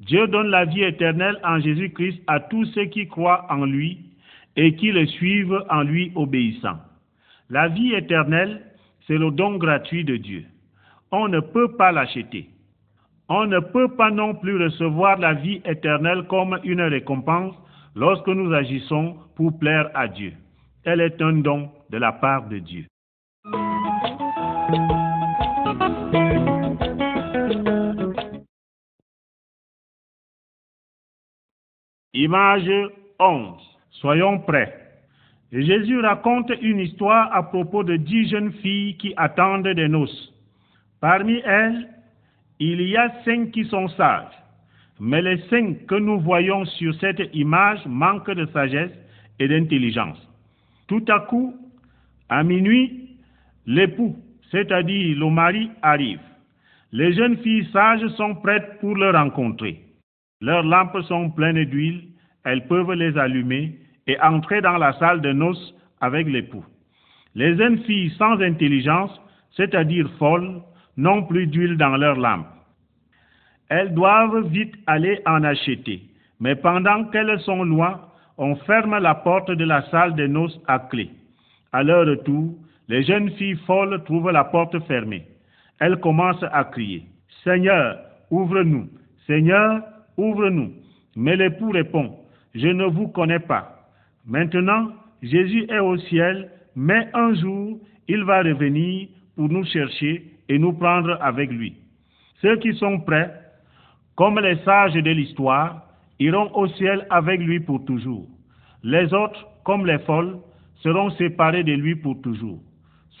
Dieu 0.00 0.26
donne 0.26 0.48
la 0.48 0.64
vie 0.64 0.82
éternelle 0.82 1.38
en 1.44 1.60
Jésus-Christ 1.60 2.20
à 2.26 2.40
tous 2.40 2.64
ceux 2.74 2.86
qui 2.86 3.06
croient 3.06 3.46
en 3.48 3.64
lui 3.64 4.00
et 4.56 4.74
qui 4.74 4.90
le 4.90 5.06
suivent 5.06 5.64
en 5.70 5.82
lui 5.82 6.12
obéissant. 6.14 6.78
La 7.48 7.68
vie 7.68 7.94
éternelle, 7.94 8.60
c'est 9.06 9.18
le 9.18 9.30
don 9.30 9.56
gratuit 9.56 10.04
de 10.04 10.16
Dieu. 10.16 10.44
On 11.12 11.28
ne 11.28 11.40
peut 11.40 11.76
pas 11.76 11.92
l'acheter. 11.92 12.50
On 13.28 13.46
ne 13.46 13.60
peut 13.60 13.88
pas 13.96 14.10
non 14.10 14.34
plus 14.34 14.62
recevoir 14.62 15.18
la 15.18 15.34
vie 15.34 15.60
éternelle 15.64 16.24
comme 16.28 16.58
une 16.64 16.82
récompense 16.82 17.54
lorsque 17.94 18.28
nous 18.28 18.52
agissons 18.52 19.16
pour 19.36 19.58
plaire 19.58 19.90
à 19.94 20.08
Dieu. 20.08 20.32
Elle 20.84 21.00
est 21.00 21.20
un 21.22 21.32
don 21.34 21.70
de 21.90 21.98
la 21.98 22.12
part 22.12 22.48
de 22.48 22.58
Dieu. 22.58 22.86
Image 32.14 32.70
11. 33.18 33.78
Soyons 33.90 34.38
prêts. 34.40 34.72
Jésus 35.52 36.00
raconte 36.00 36.50
une 36.60 36.80
histoire 36.80 37.32
à 37.32 37.42
propos 37.44 37.84
de 37.84 37.96
dix 37.96 38.28
jeunes 38.28 38.52
filles 38.54 38.96
qui 38.96 39.12
attendent 39.16 39.68
des 39.68 39.88
noces. 39.88 40.35
Parmi 41.00 41.40
elles, 41.44 41.88
il 42.58 42.80
y 42.80 42.96
a 42.96 43.12
cinq 43.24 43.50
qui 43.50 43.64
sont 43.66 43.88
sages, 43.88 44.32
mais 44.98 45.20
les 45.20 45.38
cinq 45.48 45.86
que 45.86 45.94
nous 45.94 46.20
voyons 46.20 46.64
sur 46.64 46.94
cette 46.96 47.22
image 47.34 47.84
manquent 47.86 48.30
de 48.30 48.46
sagesse 48.46 48.92
et 49.38 49.48
d'intelligence. 49.48 50.18
Tout 50.88 51.04
à 51.08 51.20
coup, 51.20 51.54
à 52.28 52.42
minuit, 52.42 53.10
l'époux, 53.66 54.16
c'est-à-dire 54.50 55.18
le 55.18 55.30
mari, 55.30 55.70
arrive. 55.82 56.20
Les 56.92 57.12
jeunes 57.12 57.36
filles 57.38 57.68
sages 57.72 58.06
sont 58.16 58.36
prêtes 58.36 58.78
pour 58.80 58.94
le 58.94 59.10
rencontrer. 59.10 59.82
Leurs 60.40 60.62
lampes 60.62 61.02
sont 61.02 61.30
pleines 61.30 61.64
d'huile, 61.64 62.04
elles 62.44 62.66
peuvent 62.66 62.92
les 62.92 63.18
allumer 63.18 63.78
et 64.06 64.18
entrer 64.20 64.60
dans 64.60 64.78
la 64.78 64.92
salle 64.94 65.20
de 65.20 65.32
noces 65.32 65.74
avec 66.00 66.26
l'époux. 66.28 66.64
Les 67.34 67.56
jeunes 67.56 67.80
filles 67.80 68.14
sans 68.16 68.40
intelligence, 68.40 69.10
c'est-à-dire 69.56 70.08
folles, 70.18 70.62
n'ont 70.96 71.24
plus 71.24 71.46
d'huile 71.46 71.76
dans 71.76 71.96
leurs 71.96 72.16
lampes. 72.16 72.46
Elles 73.68 73.94
doivent 73.94 74.46
vite 74.48 74.74
aller 74.86 75.20
en 75.26 75.42
acheter, 75.44 76.02
mais 76.40 76.54
pendant 76.54 77.04
qu'elles 77.06 77.40
sont 77.40 77.64
loin, 77.64 78.00
on 78.38 78.54
ferme 78.56 78.98
la 78.98 79.14
porte 79.14 79.50
de 79.50 79.64
la 79.64 79.82
salle 79.90 80.14
de 80.14 80.26
noces 80.26 80.60
à 80.66 80.78
clé. 80.78 81.10
À 81.72 81.82
leur 81.82 82.06
retour, 82.06 82.54
les 82.88 83.02
jeunes 83.02 83.30
filles 83.32 83.58
folles 83.66 84.02
trouvent 84.04 84.30
la 84.30 84.44
porte 84.44 84.78
fermée. 84.86 85.24
Elles 85.80 85.98
commencent 86.00 86.44
à 86.52 86.64
crier, 86.64 87.04
Seigneur, 87.42 87.98
ouvre-nous, 88.30 88.88
Seigneur, 89.26 89.82
ouvre-nous. 90.16 90.72
Mais 91.16 91.36
l'époux 91.36 91.70
répond, 91.70 92.16
Je 92.54 92.68
ne 92.68 92.84
vous 92.84 93.08
connais 93.08 93.40
pas. 93.40 93.88
Maintenant, 94.26 94.92
Jésus 95.22 95.66
est 95.68 95.78
au 95.78 95.96
ciel, 95.98 96.50
mais 96.74 97.08
un 97.14 97.34
jour, 97.34 97.78
il 98.08 98.24
va 98.24 98.42
revenir 98.42 99.08
pour 99.34 99.48
nous 99.48 99.64
chercher 99.64 100.24
et 100.48 100.58
nous 100.58 100.72
prendre 100.72 101.18
avec 101.20 101.50
lui. 101.50 101.76
Ceux 102.42 102.56
qui 102.56 102.74
sont 102.74 103.00
prêts, 103.00 103.32
comme 104.14 104.38
les 104.40 104.56
sages 104.64 104.94
de 104.94 105.10
l'histoire, 105.10 105.82
iront 106.18 106.50
au 106.54 106.66
ciel 106.68 107.06
avec 107.10 107.40
lui 107.40 107.60
pour 107.60 107.84
toujours. 107.84 108.26
Les 108.82 109.12
autres, 109.12 109.46
comme 109.64 109.86
les 109.86 109.98
folles, 110.00 110.38
seront 110.82 111.10
séparés 111.10 111.64
de 111.64 111.72
lui 111.72 111.96
pour 111.96 112.20
toujours. 112.20 112.60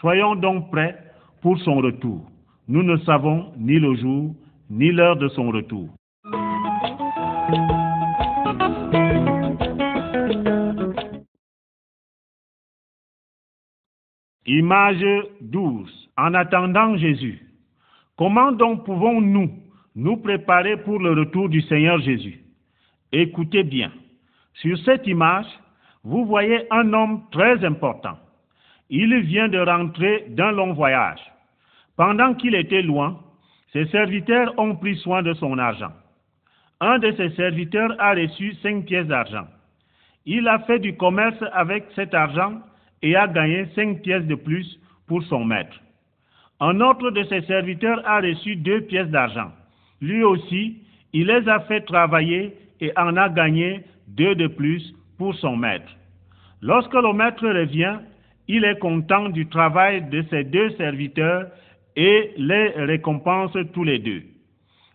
Soyons 0.00 0.36
donc 0.36 0.70
prêts 0.70 0.96
pour 1.42 1.58
son 1.60 1.76
retour. 1.76 2.30
Nous 2.68 2.82
ne 2.82 2.96
savons 2.98 3.52
ni 3.58 3.78
le 3.78 3.94
jour 3.94 4.34
ni 4.70 4.90
l'heure 4.90 5.16
de 5.16 5.28
son 5.28 5.50
retour. 5.50 5.88
Image 14.46 15.04
12. 15.40 16.10
En 16.16 16.32
attendant 16.34 16.96
Jésus. 16.96 17.40
Comment 18.16 18.52
donc 18.52 18.84
pouvons-nous 18.84 19.50
nous 19.96 20.16
préparer 20.18 20.76
pour 20.76 21.00
le 21.00 21.12
retour 21.12 21.48
du 21.48 21.60
Seigneur 21.62 21.98
Jésus? 21.98 22.40
Écoutez 23.10 23.64
bien. 23.64 23.90
Sur 24.54 24.78
cette 24.84 25.06
image, 25.06 25.46
vous 26.04 26.24
voyez 26.24 26.64
un 26.70 26.92
homme 26.92 27.22
très 27.32 27.64
important. 27.64 28.18
Il 28.88 29.14
vient 29.22 29.48
de 29.48 29.58
rentrer 29.58 30.26
d'un 30.28 30.52
long 30.52 30.74
voyage. 30.74 31.20
Pendant 31.96 32.34
qu'il 32.34 32.54
était 32.54 32.82
loin, 32.82 33.18
ses 33.72 33.86
serviteurs 33.86 34.54
ont 34.58 34.76
pris 34.76 34.96
soin 34.96 35.22
de 35.22 35.34
son 35.34 35.58
argent. 35.58 35.92
Un 36.80 36.98
de 37.00 37.10
ses 37.12 37.30
serviteurs 37.30 37.94
a 37.98 38.12
reçu 38.12 38.54
cinq 38.62 38.84
pièces 38.84 39.08
d'argent. 39.08 39.46
Il 40.24 40.46
a 40.46 40.60
fait 40.60 40.78
du 40.78 40.96
commerce 40.96 41.42
avec 41.52 41.86
cet 41.96 42.14
argent 42.14 42.60
et 43.02 43.16
a 43.16 43.26
gagné 43.26 43.66
cinq 43.74 44.02
pièces 44.02 44.26
de 44.26 44.34
plus 44.34 44.78
pour 45.06 45.22
son 45.24 45.44
maître. 45.44 45.80
Un 46.60 46.80
autre 46.80 47.10
de 47.10 47.22
ses 47.24 47.42
serviteurs 47.42 48.00
a 48.06 48.20
reçu 48.20 48.56
deux 48.56 48.80
pièces 48.82 49.08
d'argent. 49.08 49.52
Lui 50.00 50.22
aussi, 50.22 50.78
il 51.12 51.26
les 51.26 51.48
a 51.48 51.60
fait 51.60 51.82
travailler 51.82 52.54
et 52.80 52.92
en 52.96 53.16
a 53.16 53.28
gagné 53.28 53.82
deux 54.08 54.34
de 54.34 54.46
plus 54.46 54.94
pour 55.18 55.34
son 55.34 55.56
maître. 55.56 55.96
Lorsque 56.62 56.94
le 56.94 57.12
maître 57.12 57.46
revient, 57.46 57.98
il 58.48 58.64
est 58.64 58.78
content 58.78 59.28
du 59.28 59.46
travail 59.48 60.08
de 60.08 60.22
ses 60.30 60.44
deux 60.44 60.70
serviteurs 60.70 61.48
et 61.96 62.32
les 62.36 62.68
récompense 62.70 63.56
tous 63.72 63.84
les 63.84 63.98
deux. 63.98 64.22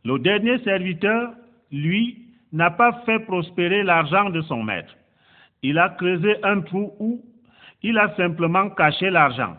Le 0.03 0.17
dernier 0.19 0.57
serviteur, 0.59 1.31
lui, 1.71 2.17
n'a 2.53 2.71
pas 2.71 3.01
fait 3.05 3.19
prospérer 3.19 3.83
l'argent 3.83 4.29
de 4.29 4.41
son 4.41 4.63
maître. 4.63 4.95
Il 5.63 5.77
a 5.77 5.89
creusé 5.89 6.35
un 6.43 6.61
trou 6.61 6.93
où 6.99 7.21
il 7.83 7.97
a 7.97 8.13
simplement 8.15 8.69
caché 8.69 9.09
l'argent. 9.09 9.55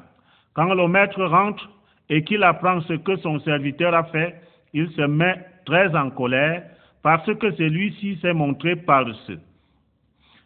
Quand 0.54 0.74
le 0.74 0.86
maître 0.88 1.24
rentre 1.24 1.68
et 2.08 2.22
qu'il 2.24 2.42
apprend 2.42 2.80
ce 2.82 2.94
que 2.94 3.16
son 3.16 3.40
serviteur 3.40 3.94
a 3.94 4.04
fait, 4.04 4.40
il 4.72 4.90
se 4.90 5.02
met 5.02 5.44
très 5.64 5.94
en 5.94 6.10
colère 6.10 6.62
parce 7.02 7.32
que 7.34 7.50
celui-ci 7.52 8.18
s'est 8.20 8.32
montré 8.32 8.76
paresseux. 8.76 9.40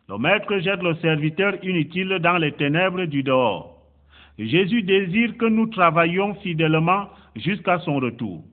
Le 0.08 0.18
maître 0.18 0.58
jette 0.58 0.82
le 0.82 0.94
serviteur 0.96 1.54
inutile 1.62 2.18
dans 2.20 2.38
les 2.38 2.52
ténèbres 2.52 3.04
du 3.06 3.22
dehors. 3.22 3.76
Jésus 4.38 4.82
désire 4.82 5.36
que 5.36 5.46
nous 5.46 5.66
travaillions 5.66 6.34
fidèlement 6.36 7.08
jusqu'à 7.34 7.78
son 7.80 7.96
retour. 7.96 8.44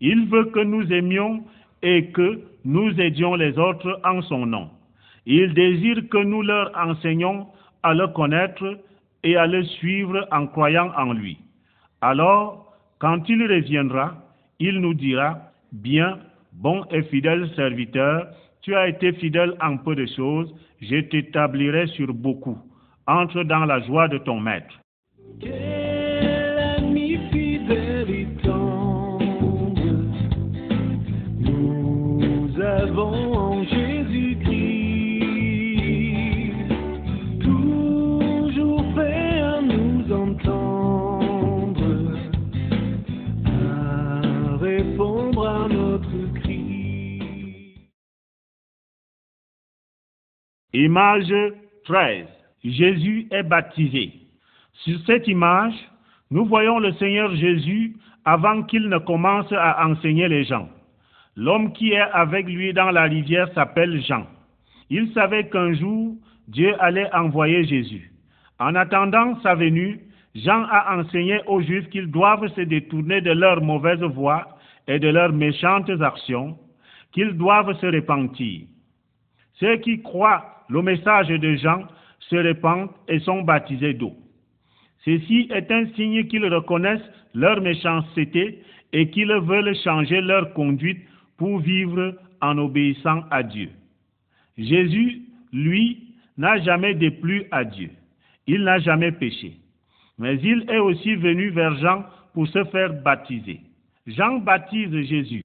Il 0.00 0.26
veut 0.28 0.46
que 0.46 0.60
nous 0.60 0.90
aimions 0.92 1.44
et 1.82 2.06
que 2.06 2.40
nous 2.64 2.98
aidions 3.00 3.34
les 3.34 3.58
autres 3.58 4.00
en 4.04 4.22
son 4.22 4.46
nom. 4.46 4.70
Il 5.26 5.54
désire 5.54 6.08
que 6.08 6.18
nous 6.18 6.42
leur 6.42 6.70
enseignions 6.76 7.46
à 7.82 7.94
le 7.94 8.08
connaître 8.08 8.78
et 9.22 9.36
à 9.36 9.46
le 9.46 9.64
suivre 9.64 10.26
en 10.30 10.46
croyant 10.46 10.90
en 10.96 11.12
lui. 11.12 11.38
Alors, 12.00 12.74
quand 12.98 13.28
il 13.28 13.42
reviendra, 13.42 14.14
il 14.58 14.80
nous 14.80 14.94
dira, 14.94 15.38
bien, 15.72 16.18
bon 16.52 16.84
et 16.90 17.02
fidèle 17.04 17.48
serviteur, 17.54 18.28
tu 18.62 18.74
as 18.74 18.88
été 18.88 19.12
fidèle 19.12 19.54
en 19.60 19.76
peu 19.76 19.94
de 19.94 20.06
choses, 20.06 20.54
je 20.80 21.00
t'établirai 21.00 21.86
sur 21.88 22.12
beaucoup. 22.12 22.58
Entre 23.06 23.44
dans 23.44 23.64
la 23.64 23.80
joie 23.80 24.08
de 24.08 24.18
ton 24.18 24.40
maître. 24.40 24.80
Image 50.78 51.32
13. 51.86 52.26
Jésus 52.62 53.28
est 53.30 53.44
baptisé. 53.44 54.12
Sur 54.84 54.98
cette 55.06 55.26
image, 55.26 55.72
nous 56.30 56.44
voyons 56.44 56.78
le 56.80 56.92
Seigneur 56.92 57.34
Jésus 57.34 57.96
avant 58.26 58.62
qu'il 58.62 58.90
ne 58.90 58.98
commence 58.98 59.50
à 59.52 59.86
enseigner 59.86 60.28
les 60.28 60.44
gens. 60.44 60.68
L'homme 61.34 61.72
qui 61.72 61.92
est 61.92 62.10
avec 62.12 62.46
lui 62.46 62.74
dans 62.74 62.90
la 62.90 63.04
rivière 63.04 63.50
s'appelle 63.54 64.02
Jean. 64.02 64.26
Il 64.90 65.10
savait 65.14 65.48
qu'un 65.48 65.72
jour, 65.72 66.14
Dieu 66.46 66.74
allait 66.78 67.10
envoyer 67.14 67.64
Jésus. 67.64 68.12
En 68.58 68.74
attendant 68.74 69.40
sa 69.40 69.54
venue, 69.54 70.00
Jean 70.34 70.62
a 70.70 70.98
enseigné 70.98 71.40
aux 71.46 71.62
Juifs 71.62 71.88
qu'ils 71.88 72.10
doivent 72.10 72.52
se 72.54 72.60
détourner 72.60 73.22
de 73.22 73.32
leurs 73.32 73.62
mauvaises 73.62 74.02
voies 74.02 74.46
et 74.88 74.98
de 74.98 75.08
leurs 75.08 75.32
méchantes 75.32 75.88
actions, 76.02 76.58
qu'ils 77.12 77.32
doivent 77.32 77.78
se 77.80 77.86
repentir. 77.86 78.66
Ceux 79.54 79.78
qui 79.78 80.02
croient 80.02 80.55
le 80.68 80.82
message 80.82 81.28
de 81.28 81.56
Jean 81.56 81.82
se 82.18 82.36
répandent 82.36 82.90
et 83.08 83.18
sont 83.20 83.42
baptisés 83.42 83.94
d'eau. 83.94 84.14
Ceci 85.04 85.48
est 85.52 85.70
un 85.70 85.86
signe 85.94 86.26
qu'ils 86.26 86.46
reconnaissent 86.46 87.10
leur 87.34 87.60
méchanceté 87.60 88.62
et 88.92 89.10
qu'ils 89.10 89.32
veulent 89.32 89.76
changer 89.84 90.20
leur 90.20 90.52
conduite 90.52 91.02
pour 91.36 91.58
vivre 91.60 92.16
en 92.40 92.58
obéissant 92.58 93.22
à 93.30 93.42
Dieu. 93.42 93.70
Jésus, 94.58 95.22
lui, 95.52 96.14
n'a 96.36 96.58
jamais 96.58 96.94
déplu 96.94 97.44
à 97.50 97.64
Dieu. 97.64 97.90
Il 98.46 98.64
n'a 98.64 98.78
jamais 98.78 99.12
péché. 99.12 99.56
Mais 100.18 100.36
il 100.36 100.64
est 100.68 100.78
aussi 100.78 101.14
venu 101.14 101.50
vers 101.50 101.76
Jean 101.78 102.04
pour 102.32 102.48
se 102.48 102.64
faire 102.64 102.92
baptiser. 103.02 103.60
Jean 104.06 104.38
baptise 104.38 104.94
Jésus. 105.06 105.42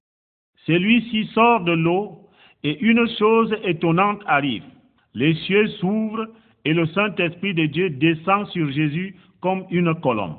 Celui-ci 0.66 1.26
sort 1.34 1.64
de 1.64 1.72
l'eau 1.72 2.28
et 2.62 2.78
une 2.80 3.08
chose 3.18 3.54
étonnante 3.64 4.22
arrive. 4.26 4.62
Les 5.14 5.34
cieux 5.34 5.66
s'ouvrent 5.80 6.28
et 6.64 6.72
le 6.72 6.86
Saint-Esprit 6.86 7.54
de 7.54 7.66
Dieu 7.66 7.90
descend 7.90 8.46
sur 8.48 8.70
Jésus 8.70 9.16
comme 9.40 9.64
une 9.70 9.94
colombe. 9.96 10.38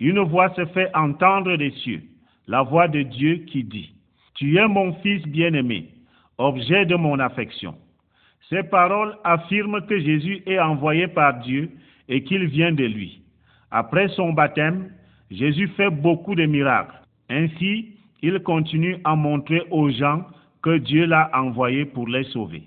Une 0.00 0.20
voix 0.20 0.52
se 0.54 0.64
fait 0.66 0.94
entendre 0.94 1.56
des 1.56 1.70
cieux, 1.70 2.02
la 2.46 2.62
voix 2.62 2.88
de 2.88 3.02
Dieu 3.02 3.36
qui 3.46 3.64
dit, 3.64 3.94
Tu 4.34 4.58
es 4.58 4.68
mon 4.68 4.92
Fils 4.94 5.22
bien-aimé, 5.26 5.88
objet 6.38 6.84
de 6.84 6.94
mon 6.94 7.18
affection. 7.18 7.74
Ces 8.50 8.62
paroles 8.64 9.16
affirment 9.24 9.86
que 9.86 9.98
Jésus 9.98 10.42
est 10.46 10.58
envoyé 10.58 11.08
par 11.08 11.40
Dieu 11.40 11.70
et 12.08 12.22
qu'il 12.24 12.44
vient 12.46 12.72
de 12.72 12.84
lui. 12.84 13.22
Après 13.70 14.08
son 14.08 14.32
baptême, 14.32 14.90
Jésus 15.30 15.68
fait 15.68 15.90
beaucoup 15.90 16.34
de 16.34 16.44
miracles. 16.44 17.00
Ainsi, 17.30 17.96
il 18.22 18.38
continue 18.40 18.98
à 19.04 19.16
montrer 19.16 19.62
aux 19.70 19.90
gens 19.90 20.24
que 20.62 20.78
Dieu 20.78 21.06
l'a 21.06 21.30
envoyé 21.34 21.84
pour 21.84 22.08
les 22.08 22.24
sauver. 22.24 22.62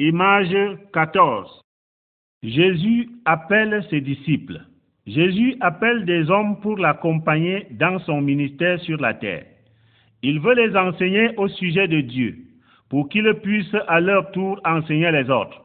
Image 0.00 0.78
14. 0.94 1.60
Jésus 2.42 3.10
appelle 3.26 3.84
ses 3.90 4.00
disciples. 4.00 4.58
Jésus 5.06 5.56
appelle 5.60 6.06
des 6.06 6.30
hommes 6.30 6.58
pour 6.60 6.78
l'accompagner 6.78 7.66
dans 7.72 7.98
son 7.98 8.22
ministère 8.22 8.80
sur 8.80 8.98
la 8.98 9.12
terre. 9.12 9.44
Il 10.22 10.40
veut 10.40 10.54
les 10.54 10.74
enseigner 10.74 11.36
au 11.36 11.48
sujet 11.48 11.86
de 11.86 12.00
Dieu, 12.00 12.38
pour 12.88 13.10
qu'ils 13.10 13.30
puissent 13.42 13.76
à 13.88 14.00
leur 14.00 14.30
tour 14.30 14.58
enseigner 14.64 15.12
les 15.12 15.28
autres. 15.28 15.60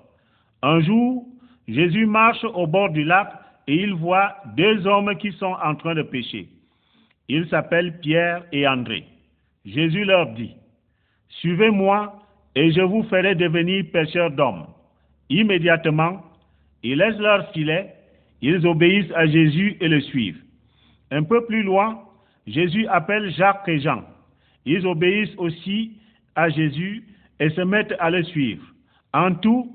Un 0.62 0.82
jour, 0.82 1.26
Jésus 1.70 2.06
marche 2.06 2.44
au 2.44 2.68
bord 2.68 2.90
du 2.90 3.06
lac 3.06 3.30
et 3.68 3.76
il 3.76 3.94
voit 3.94 4.36
deux 4.58 4.86
hommes 4.86 5.16
qui 5.16 5.32
sont 5.32 5.56
en 5.64 5.76
train 5.76 5.96
de 5.96 6.04
pêcher. 6.04 6.50
Ils 7.30 7.48
s'appellent 7.48 8.02
Pierre 8.02 8.44
et 8.52 8.68
André. 8.68 9.06
Jésus 9.64 10.04
leur 10.04 10.34
dit, 10.34 10.58
Suivez-moi 11.30 12.22
et 12.56 12.72
je 12.72 12.82
vous 12.82 13.04
ferai 13.04 13.36
devenir 13.36 13.86
pêcheurs 13.92 14.32
d'hommes. 14.32 14.66
Immédiatement, 15.30 16.24
ils 16.84 16.98
laissent 16.98 17.20
leur 17.20 17.52
filet, 17.52 17.94
ils 18.42 18.66
obéissent 18.66 19.12
à 19.16 19.26
Jésus 19.28 19.78
et 19.82 19.88
le 19.88 20.02
suivent. 20.02 20.42
Un 21.12 21.24
peu 21.24 21.46
plus 21.46 21.64
loin, 21.64 22.00
Jésus 22.48 22.88
appelle 22.88 23.32
Jacques 23.32 23.68
et 23.68 23.80
Jean. 23.80 24.04
Ils 24.66 24.86
obéissent 24.88 25.36
aussi 25.38 25.94
à 26.36 26.50
Jésus 26.50 27.04
et 27.40 27.50
se 27.50 27.62
mettent 27.62 27.96
à 28.00 28.10
le 28.10 28.24
suivre. 28.24 28.64
En 29.14 29.34
tout, 29.36 29.72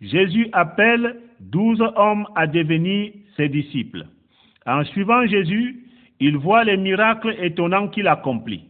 Jésus 0.00 0.48
appelle 0.52 1.16
douze 1.40 1.82
hommes 1.96 2.26
à 2.34 2.46
devenir 2.46 3.12
ses 3.36 3.48
disciples. 3.48 4.06
En 4.66 4.84
suivant 4.84 5.26
Jésus, 5.26 5.84
ils 6.20 6.36
voient 6.36 6.64
les 6.64 6.76
miracles 6.76 7.34
étonnants 7.40 7.88
qu'il 7.88 8.06
accomplit. 8.06 8.64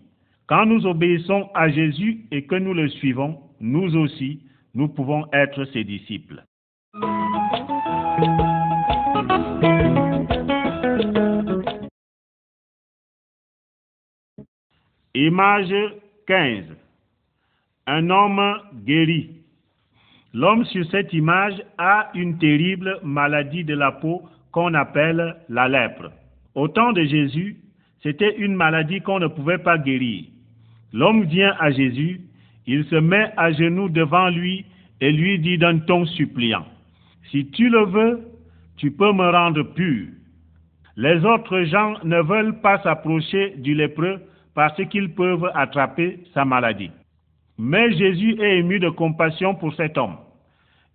Quand 0.47 0.67
nous 0.67 0.87
obéissons 0.87 1.49
à 1.55 1.69
Jésus 1.69 2.21
et 2.31 2.45
que 2.45 2.55
nous 2.57 2.75
le 2.75 2.89
suivons, 2.89 3.39
nous 3.61 3.97
aussi, 3.97 4.41
nous 4.75 4.89
pouvons 4.89 5.27
être 5.33 5.65
ses 5.67 5.85
disciples. 5.85 6.43
Image 15.15 15.75
15. 16.27 16.65
Un 17.87 18.11
homme 18.11 18.57
guéri. 18.85 19.31
L'homme 20.33 20.65
sur 20.67 20.89
cette 20.91 21.13
image 21.13 21.61
a 21.77 22.11
une 22.15 22.39
terrible 22.39 23.01
maladie 23.03 23.65
de 23.65 23.75
la 23.75 23.93
peau 23.93 24.23
qu'on 24.53 24.75
appelle 24.75 25.37
la 25.49 25.69
lèpre. 25.69 26.13
Au 26.55 26.69
temps 26.69 26.93
de 26.93 27.03
Jésus, 27.03 27.57
c'était 28.03 28.37
une 28.37 28.55
maladie 28.55 29.01
qu'on 29.01 29.19
ne 29.19 29.27
pouvait 29.27 29.59
pas 29.59 29.79
guérir. 29.79 30.27
L'homme 30.93 31.25
vient 31.25 31.55
à 31.59 31.71
Jésus, 31.71 32.21
il 32.67 32.85
se 32.87 32.97
met 32.97 33.33
à 33.37 33.53
genoux 33.53 33.89
devant 33.89 34.29
lui 34.29 34.65
et 35.01 35.13
lui 35.13 35.39
dit 35.39 35.59
d'un 35.59 35.79
ton 35.79 36.05
suppliant, 36.07 36.67
Si 37.31 37.51
tu 37.51 37.69
le 37.69 37.85
veux, 37.87 38.21
tu 38.77 38.91
peux 38.91 39.13
me 39.13 39.31
rendre 39.31 39.63
pur. 39.63 40.09
Les 40.97 41.25
autres 41.25 41.63
gens 41.65 41.95
ne 42.05 42.21
veulent 42.23 42.61
pas 42.61 42.83
s'approcher 42.83 43.55
du 43.57 43.75
lépreux 43.75 44.21
parce 44.55 44.83
qu'ils 44.89 45.15
peuvent 45.15 45.51
attraper 45.55 46.21
sa 46.35 46.45
maladie. 46.45 46.91
Mais 47.59 47.93
Jésus 47.93 48.41
est 48.41 48.59
ému 48.59 48.79
de 48.79 48.89
compassion 48.89 49.55
pour 49.55 49.75
cet 49.75 49.97
homme. 49.99 50.17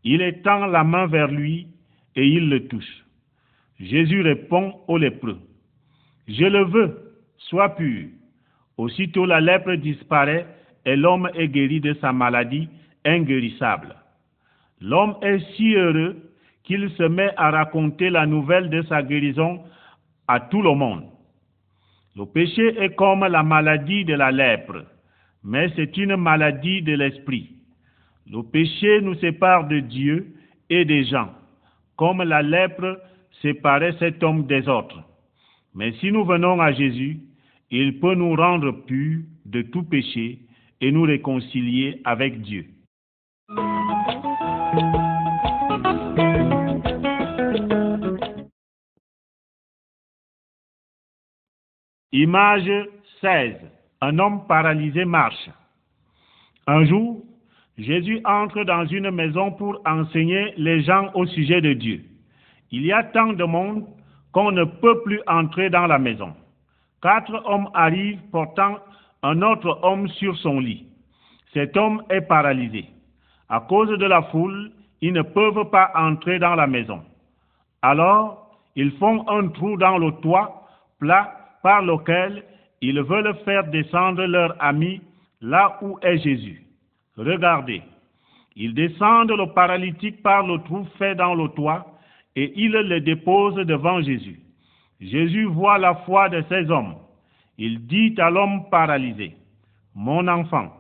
Il 0.04 0.22
étend 0.22 0.68
la 0.68 0.84
main 0.84 1.08
vers 1.08 1.28
lui 1.28 1.68
et 2.16 2.28
il 2.28 2.50
le 2.50 2.68
touche. 2.68 3.06
Jésus 3.80 4.22
répond 4.22 4.76
au 4.88 4.98
lépreux, 4.98 5.40
Je 6.28 6.46
le 6.46 6.64
veux, 6.66 7.14
sois 7.38 7.76
pur. 7.76 8.08
Aussitôt 8.78 9.26
la 9.26 9.42
lèpre 9.42 9.74
disparaît 9.76 10.46
et 10.86 10.96
l'homme 10.96 11.30
est 11.34 11.48
guéri 11.48 11.80
de 11.80 11.94
sa 12.02 12.14
maladie 12.14 12.70
inguérissable. 13.04 13.96
L'homme 14.82 15.16
est 15.22 15.40
si 15.56 15.74
heureux 15.76 16.16
qu'il 16.64 16.90
se 16.92 17.04
met 17.04 17.32
à 17.38 17.52
raconter 17.52 18.10
la 18.10 18.26
nouvelle 18.26 18.70
de 18.70 18.82
sa 18.84 19.02
guérison 19.04 19.64
à 20.28 20.40
tout 20.40 20.62
le 20.62 20.74
monde. 20.74 21.06
Le 22.16 22.26
péché 22.26 22.82
est 22.82 22.96
comme 22.96 23.26
la 23.26 23.44
maladie 23.44 24.06
de 24.06 24.14
la 24.14 24.32
lèpre, 24.32 24.86
mais 25.44 25.70
c'est 25.76 25.96
une 25.98 26.16
maladie 26.16 26.82
de 26.82 26.94
l'esprit. 26.94 27.52
Le 28.32 28.42
péché 28.42 29.02
nous 29.02 29.16
sépare 29.16 29.68
de 29.68 29.80
Dieu 29.80 30.34
et 30.70 30.86
des 30.86 31.06
gens, 31.06 31.30
comme 31.98 32.24
la 32.24 32.42
lèpre 32.42 33.00
séparait 33.42 33.96
cet 34.00 34.24
homme 34.24 34.48
des 34.48 34.68
autres. 34.68 35.00
Mais 35.76 35.92
si 36.00 36.12
nous 36.12 36.26
venons 36.26 36.60
à 36.60 36.72
Jésus, 36.72 37.20
il 37.70 38.00
peut 38.00 38.16
nous 38.16 38.36
rendre 38.36 38.72
purs 38.72 39.22
de 39.46 39.62
tout 39.62 39.84
péché 39.84 40.40
et 40.82 40.92
nous 40.92 41.04
réconcilier 41.04 42.02
avec 42.04 42.42
Dieu. 42.42 42.66
Image 52.12 52.72
16. 53.22 53.56
Un 54.02 54.20
homme 54.20 54.48
paralysé 54.48 55.04
marche. 55.04 55.50
Un 56.68 56.86
jour, 56.86 57.26
Jésus 57.78 58.22
entre 58.24 58.64
dans 58.64 58.86
une 58.86 59.12
maison 59.12 59.52
pour 59.52 59.82
enseigner 59.86 60.54
les 60.58 60.82
gens 60.84 61.12
au 61.14 61.26
sujet 61.26 61.60
de 61.60 61.74
Dieu. 61.74 62.06
Il 62.72 62.86
y 62.86 62.94
a 62.94 63.04
tant 63.04 63.34
de 63.34 63.44
monde 63.44 63.86
qu'on 64.32 64.52
ne 64.52 64.64
peut 64.64 65.02
plus 65.04 65.22
entrer 65.28 65.70
dans 65.70 65.88
la 65.88 66.00
maison. 66.00 66.34
Quatre 67.02 67.42
hommes 67.46 67.70
arrivent 67.74 68.22
portant 68.32 68.78
un 69.26 69.42
autre 69.42 69.80
homme 69.82 70.08
sur 70.20 70.38
son 70.38 70.60
lit. 70.60 70.86
Cet 71.52 71.76
homme 71.78 72.04
est 72.12 72.22
paralysé. 72.22 72.86
À 73.50 73.60
cause 73.60 73.90
de 73.90 74.06
la 74.06 74.22
foule, 74.24 74.72
ils 75.02 75.14
ne 75.14 75.24
peuvent 75.24 75.70
pas 75.72 75.92
entrer 75.96 76.38
dans 76.38 76.54
la 76.54 76.68
maison. 76.68 77.02
Alors, 77.82 78.52
ils 78.76 78.92
font 79.00 79.28
un 79.28 79.48
trou 79.48 79.78
dans 79.78 79.98
le 79.98 80.12
toit 80.22 80.68
plat 81.00 81.34
par 81.64 81.82
lequel 81.82 82.44
ils 82.82 83.02
veulent 83.02 83.36
faire 83.46 83.64
descendre 83.66 84.26
leur 84.26 84.56
ami 84.60 85.02
là 85.42 85.80
où 85.82 85.98
est 86.04 86.20
Jésus. 86.20 86.62
Regardez, 87.18 87.82
ils 88.56 88.76
descendent 88.76 89.32
le 89.32 89.52
paralytique 89.54 90.22
par 90.22 90.46
le 90.46 90.60
trou 90.60 90.86
fait 91.00 91.16
dans 91.16 91.34
le 91.34 91.48
toit 91.50 91.84
et 92.36 92.54
ils 92.56 92.72
le 92.72 93.00
déposent 93.00 93.56
devant 93.56 94.02
Jésus. 94.02 94.40
Jésus 95.02 95.46
voit 95.46 95.80
la 95.80 95.96
foi 96.06 96.30
de 96.30 96.44
ces 96.48 96.70
hommes. 96.70 96.96
Il 97.58 97.86
dit 97.88 98.16
à 98.18 98.30
l'homme 98.30 98.70
paralysé, 98.70 99.36
Mon 99.94 100.28
enfant, 100.28 100.72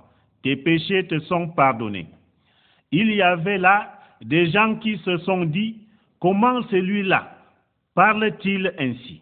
tes 0.43 0.55
péchés 0.55 1.07
te 1.07 1.19
sont 1.19 1.49
pardonnés. 1.49 2.07
Il 2.91 3.11
y 3.13 3.21
avait 3.21 3.57
là 3.57 3.99
des 4.21 4.49
gens 4.51 4.75
qui 4.75 4.97
se 4.99 5.17
sont 5.19 5.45
dit, 5.45 5.77
Comment 6.19 6.61
celui-là 6.63 7.37
parle-t-il 7.93 8.73
ainsi? 8.79 9.21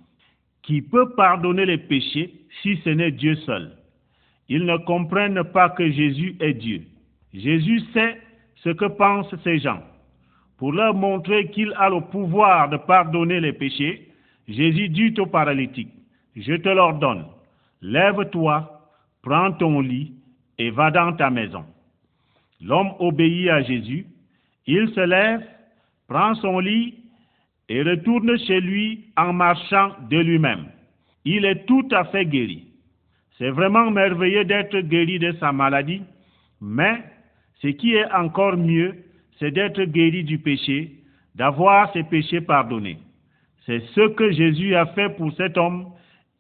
Qui 0.62 0.82
peut 0.82 1.14
pardonner 1.16 1.66
les 1.66 1.78
péchés 1.78 2.34
si 2.62 2.78
ce 2.84 2.90
n'est 2.90 3.12
Dieu 3.12 3.36
seul? 3.36 3.72
Ils 4.50 4.66
ne 4.66 4.78
comprennent 4.78 5.44
pas 5.44 5.70
que 5.70 5.90
Jésus 5.90 6.36
est 6.40 6.54
Dieu. 6.54 6.84
Jésus 7.34 7.82
sait 7.94 8.20
ce 8.58 8.70
que 8.70 8.86
pensent 8.86 9.34
ces 9.44 9.60
gens. 9.60 9.82
Pour 10.58 10.72
leur 10.72 10.94
montrer 10.94 11.50
qu'il 11.50 11.74
a 11.78 11.90
le 11.90 12.02
pouvoir 12.02 12.70
de 12.70 12.78
pardonner 12.78 13.40
les 13.40 13.54
péchés, 13.54 14.08
Jésus 14.48 14.90
dit 14.90 15.14
au 15.20 15.26
paralytique, 15.26 15.90
Je 16.36 16.54
te 16.54 16.70
l'ordonne, 16.70 17.26
lève-toi, 17.84 18.82
prends 19.22 19.52
ton 19.52 19.82
lit 19.82 20.14
et 20.58 20.72
va 20.72 20.90
dans 20.90 21.14
ta 21.14 21.30
maison. 21.30 21.66
L'homme 22.62 22.94
obéit 23.00 23.50
à 23.50 23.62
Jésus, 23.62 24.08
il 24.66 24.90
se 24.94 25.02
lève, 25.02 25.44
prend 26.08 26.34
son 26.36 26.60
lit 26.60 26.96
et 27.70 27.84
retourne 27.84 28.38
chez 28.40 28.62
lui 28.62 29.06
en 29.18 29.34
marchant 29.34 29.92
de 30.10 30.18
lui-même. 30.18 30.66
Il 31.26 31.46
est 31.46 31.66
tout 31.66 31.88
à 31.92 32.06
fait 32.06 32.26
guéri. 32.26 32.68
C'est 33.38 33.50
vraiment 33.50 33.92
merveilleux 33.92 34.46
d'être 34.46 34.80
guéri 34.80 35.20
de 35.20 35.34
sa 35.40 35.52
maladie, 35.52 36.02
mais 36.62 37.04
ce 37.62 37.68
qui 37.68 37.96
est 37.96 38.12
encore 38.14 38.58
mieux, 38.58 38.96
c'est 39.40 39.52
d'être 39.52 39.84
guéri 39.84 40.24
du 40.24 40.40
péché, 40.40 40.92
d'avoir 41.36 41.92
ses 41.92 42.04
péchés 42.04 42.42
pardonnés. 42.42 43.00
C'est 43.66 43.82
ce 43.96 44.10
que 44.10 44.32
Jésus 44.32 44.76
a 44.76 44.86
fait 44.88 45.10
pour 45.18 45.34
cet 45.34 45.58
homme 45.58 45.88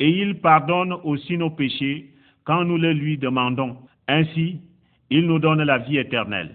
et 0.03 0.09
il 0.09 0.41
pardonne 0.41 0.91
aussi 1.05 1.37
nos 1.37 1.51
péchés 1.51 2.09
quand 2.43 2.65
nous 2.65 2.77
le 2.77 2.91
lui 2.91 3.17
demandons. 3.17 3.77
Ainsi, 4.09 4.59
il 5.09 5.25
nous 5.25 5.39
donne 5.39 5.63
la 5.63 5.77
vie 5.77 5.97
éternelle. 5.97 6.53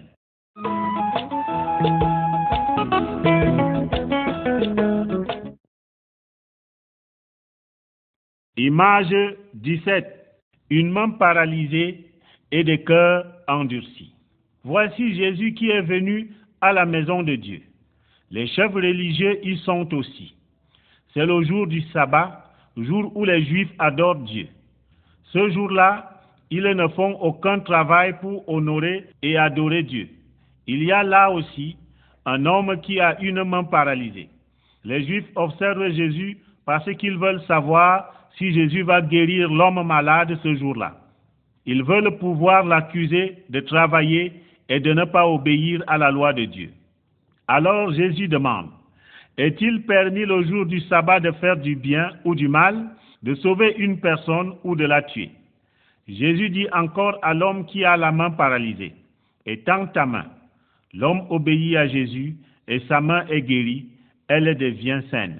Image 8.55 9.15
17. 9.55 10.05
Une 10.69 10.91
main 10.91 11.09
paralysée 11.09 12.05
et 12.51 12.63
des 12.63 12.83
cœurs 12.83 13.25
endurcis. 13.47 14.13
Voici 14.63 15.15
Jésus 15.15 15.55
qui 15.55 15.71
est 15.71 15.81
venu 15.81 16.29
à 16.61 16.71
la 16.71 16.85
maison 16.85 17.23
de 17.23 17.33
Dieu. 17.33 17.63
Les 18.29 18.45
chefs 18.45 18.75
religieux 18.75 19.43
y 19.43 19.57
sont 19.57 19.91
aussi. 19.95 20.35
C'est 21.15 21.25
le 21.25 21.41
jour 21.41 21.65
du 21.65 21.81
sabbat, 21.93 22.48
jour 22.83 23.11
où 23.15 23.25
les 23.25 23.43
Juifs 23.43 23.71
adorent 23.79 24.15
Dieu. 24.15 24.47
Ce 25.23 25.49
jour-là, 25.49 26.21
ils 26.49 26.63
ne 26.63 26.87
font 26.89 27.13
aucun 27.21 27.59
travail 27.59 28.15
pour 28.19 28.47
honorer 28.49 29.05
et 29.21 29.37
adorer 29.37 29.83
Dieu. 29.83 30.09
Il 30.67 30.83
y 30.83 30.91
a 30.91 31.03
là 31.03 31.29
aussi 31.31 31.77
un 32.25 32.45
homme 32.45 32.79
qui 32.81 32.99
a 32.99 33.19
une 33.21 33.43
main 33.43 33.63
paralysée. 33.63 34.29
Les 34.83 35.05
Juifs 35.05 35.29
observent 35.35 35.91
Jésus 35.91 36.37
parce 36.65 36.91
qu'ils 36.95 37.17
veulent 37.17 37.41
savoir 37.47 38.11
si 38.37 38.53
Jésus 38.53 38.83
va 38.83 39.01
guérir 39.01 39.49
l'homme 39.49 39.85
malade 39.85 40.37
ce 40.41 40.55
jour-là. 40.55 40.95
Ils 41.65 41.83
veulent 41.83 42.17
pouvoir 42.17 42.65
l'accuser 42.65 43.43
de 43.49 43.59
travailler 43.59 44.33
et 44.69 44.79
de 44.79 44.93
ne 44.93 45.05
pas 45.05 45.27
obéir 45.27 45.83
à 45.87 45.97
la 45.97 46.11
loi 46.11 46.33
de 46.33 46.45
Dieu. 46.45 46.71
Alors 47.47 47.91
Jésus 47.93 48.27
demande, 48.27 48.69
est-il 49.39 49.83
permis 49.83 50.25
le 50.25 50.43
jour 50.43 50.65
du 50.65 50.81
sabbat 50.81 51.21
de 51.21 51.31
faire 51.31 51.55
du 51.55 51.75
bien 51.77 52.11
ou 52.25 52.35
du 52.35 52.49
mal, 52.49 52.89
de 53.23 53.35
sauver 53.35 53.73
une 53.77 53.99
personne 54.01 54.53
ou 54.65 54.75
de 54.75 54.83
la 54.83 55.01
tuer 55.01 55.31
Jésus 56.09 56.49
dit 56.49 56.67
encore 56.73 57.17
à 57.21 57.33
l'homme 57.33 57.65
qui 57.65 57.85
a 57.85 57.95
la 57.95 58.11
main 58.11 58.31
paralysée, 58.31 58.93
étends 59.45 59.87
ta 59.87 60.05
main. 60.05 60.25
L'homme 60.93 61.21
obéit 61.29 61.77
à 61.77 61.87
Jésus 61.87 62.35
et 62.67 62.81
sa 62.89 62.99
main 62.99 63.25
est 63.27 63.41
guérie, 63.41 63.85
elle 64.27 64.57
devient 64.57 65.01
saine. 65.09 65.39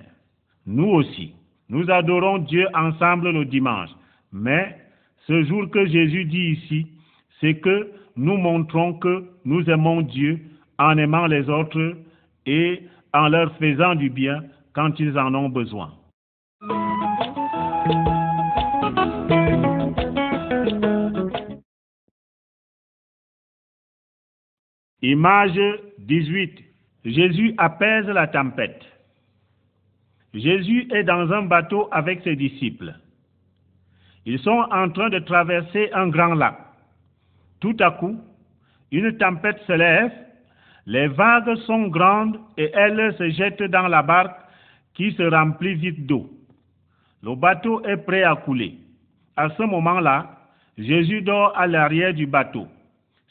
Nous 0.65 0.87
aussi, 0.87 1.33
nous 1.67 1.89
adorons 1.91 2.37
Dieu 2.37 2.67
ensemble 2.73 3.31
le 3.31 3.43
dimanche, 3.45 3.89
Mais 4.31 4.77
ce 5.27 5.43
jour 5.43 5.69
que 5.71 5.85
Jésus 5.87 6.23
dit 6.23 6.51
ici, 6.51 6.87
c'est 7.41 7.55
que 7.55 7.91
nous 8.15 8.37
montrons 8.37 8.93
que 8.93 9.25
nous 9.43 9.69
aimons 9.69 10.01
Dieu 10.01 10.39
en 10.77 10.97
aimant 10.97 11.25
les 11.25 11.49
autres 11.49 11.97
et 12.45 12.83
en 13.13 13.27
leur 13.29 13.55
faisant 13.57 13.95
du 13.95 14.09
bien 14.09 14.43
quand 14.73 14.99
ils 14.99 15.17
en 15.17 15.33
ont 15.33 15.49
besoin. 15.49 15.93
Image 25.01 25.59
18. 25.99 26.59
Jésus 27.05 27.53
apaise 27.57 28.05
la 28.07 28.27
tempête. 28.27 28.85
Jésus 30.33 30.87
est 30.93 31.03
dans 31.03 31.31
un 31.31 31.43
bateau 31.43 31.87
avec 31.91 32.21
ses 32.23 32.35
disciples. 32.35 32.93
Ils 34.25 34.39
sont 34.39 34.65
en 34.71 34.89
train 34.89 35.09
de 35.09 35.19
traverser 35.19 35.89
un 35.93 36.09
grand 36.09 36.35
lac. 36.35 36.57
Tout 37.61 37.75
à 37.79 37.91
coup, 37.91 38.19
une 38.91 39.17
tempête 39.17 39.59
se 39.65 39.73
lève, 39.73 40.11
les 40.89 41.07
vagues 41.07 41.55
sont 41.67 41.87
grandes 41.87 42.39
et 42.57 42.71
elles 42.73 43.13
se 43.19 43.29
jettent 43.29 43.61
dans 43.61 43.87
la 43.87 44.01
barque 44.01 44.35
qui 44.95 45.11
se 45.11 45.21
remplit 45.21 45.75
vite 45.75 46.07
d'eau. 46.07 46.27
Le 47.21 47.35
bateau 47.35 47.85
est 47.85 47.97
prêt 47.97 48.23
à 48.23 48.35
couler. 48.35 48.73
À 49.37 49.49
ce 49.51 49.61
moment-là, 49.61 50.39
Jésus 50.79 51.21
dort 51.21 51.55
à 51.55 51.67
l'arrière 51.67 52.15
du 52.15 52.25
bateau. 52.25 52.67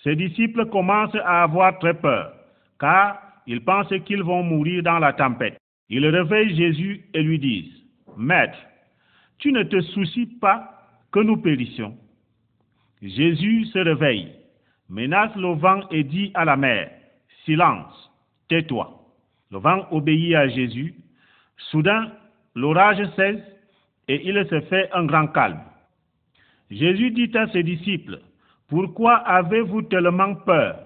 Ses 0.04 0.14
disciples 0.14 0.66
commencent 0.66 1.18
à 1.24 1.42
avoir 1.42 1.80
très 1.80 1.94
peur, 1.94 2.32
car 2.78 3.20
ils 3.48 3.64
pensent 3.64 3.92
qu'ils 4.04 4.22
vont 4.22 4.44
mourir 4.44 4.84
dans 4.84 5.00
la 5.00 5.12
tempête. 5.12 5.58
Ils 5.88 6.06
réveillent 6.06 6.54
Jésus 6.54 7.06
et 7.12 7.22
lui 7.24 7.40
disent, 7.40 7.74
Maître, 8.16 8.58
tu 9.38 9.50
ne 9.50 9.64
te 9.64 9.80
soucies 9.80 10.38
pas 10.40 10.86
que 11.10 11.18
nous 11.18 11.38
périssions. 11.38 11.96
Jésus 13.02 13.64
se 13.64 13.80
réveille, 13.80 14.28
menace 14.88 15.34
le 15.34 15.54
vent 15.54 15.80
et 15.90 16.04
dit 16.04 16.30
à 16.34 16.44
la 16.44 16.56
mer, 16.56 16.90
Silence, 17.48 18.12
tais-toi. 18.50 18.92
Le 19.50 19.58
vent 19.58 19.86
obéit 19.90 20.34
à 20.34 20.48
Jésus. 20.48 20.94
Soudain, 21.70 22.12
l'orage 22.54 23.02
cesse 23.16 23.40
et 24.06 24.20
il 24.28 24.36
se 24.50 24.60
fait 24.68 24.90
un 24.92 25.06
grand 25.06 25.28
calme. 25.28 25.62
Jésus 26.70 27.10
dit 27.10 27.30
à 27.38 27.48
ses 27.48 27.62
disciples, 27.62 28.20
Pourquoi 28.68 29.14
avez-vous 29.14 29.80
tellement 29.82 30.34
peur? 30.34 30.76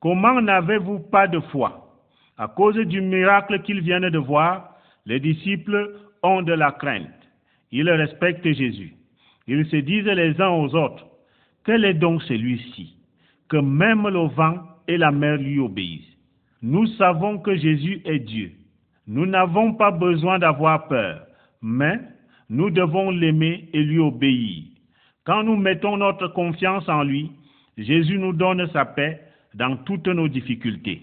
Comment 0.00 0.40
n'avez-vous 0.40 1.00
pas 1.10 1.28
de 1.28 1.40
foi? 1.40 1.94
À 2.38 2.48
cause 2.48 2.76
du 2.76 3.02
miracle 3.02 3.60
qu'ils 3.60 3.82
viennent 3.82 4.08
de 4.08 4.18
voir, 4.18 4.76
les 5.04 5.20
disciples 5.20 5.94
ont 6.22 6.40
de 6.40 6.54
la 6.54 6.72
crainte. 6.72 7.10
Ils 7.70 7.90
respectent 7.90 8.50
Jésus. 8.50 8.94
Ils 9.46 9.66
se 9.66 9.76
disent 9.76 10.06
les 10.06 10.40
uns 10.40 10.48
aux 10.48 10.74
autres, 10.74 11.06
Quel 11.66 11.84
est 11.84 12.00
donc 12.00 12.22
celui-ci? 12.22 12.96
Que 13.50 13.58
même 13.58 14.08
le 14.08 14.26
vent 14.28 14.75
et 14.88 14.96
la 14.96 15.10
mer 15.10 15.36
lui 15.36 15.58
obéissent 15.58 16.16
Nous 16.62 16.86
savons 16.98 17.38
que 17.38 17.56
Jésus 17.56 18.00
est 18.04 18.18
Dieu. 18.18 18.52
Nous 19.06 19.26
n'avons 19.26 19.74
pas 19.74 19.90
besoin 19.90 20.38
d'avoir 20.38 20.88
peur, 20.88 21.26
mais 21.62 22.00
nous 22.48 22.70
devons 22.70 23.10
l'aimer 23.10 23.68
et 23.72 23.82
lui 23.82 23.98
obéir. 23.98 24.64
Quand 25.24 25.42
nous 25.42 25.56
mettons 25.56 25.96
notre 25.96 26.28
confiance 26.28 26.88
en 26.88 27.02
lui, 27.02 27.30
Jésus 27.76 28.18
nous 28.18 28.32
donne 28.32 28.68
sa 28.72 28.84
paix 28.84 29.20
dans 29.54 29.76
toutes 29.78 30.08
nos 30.08 30.28
difficultés. 30.28 31.02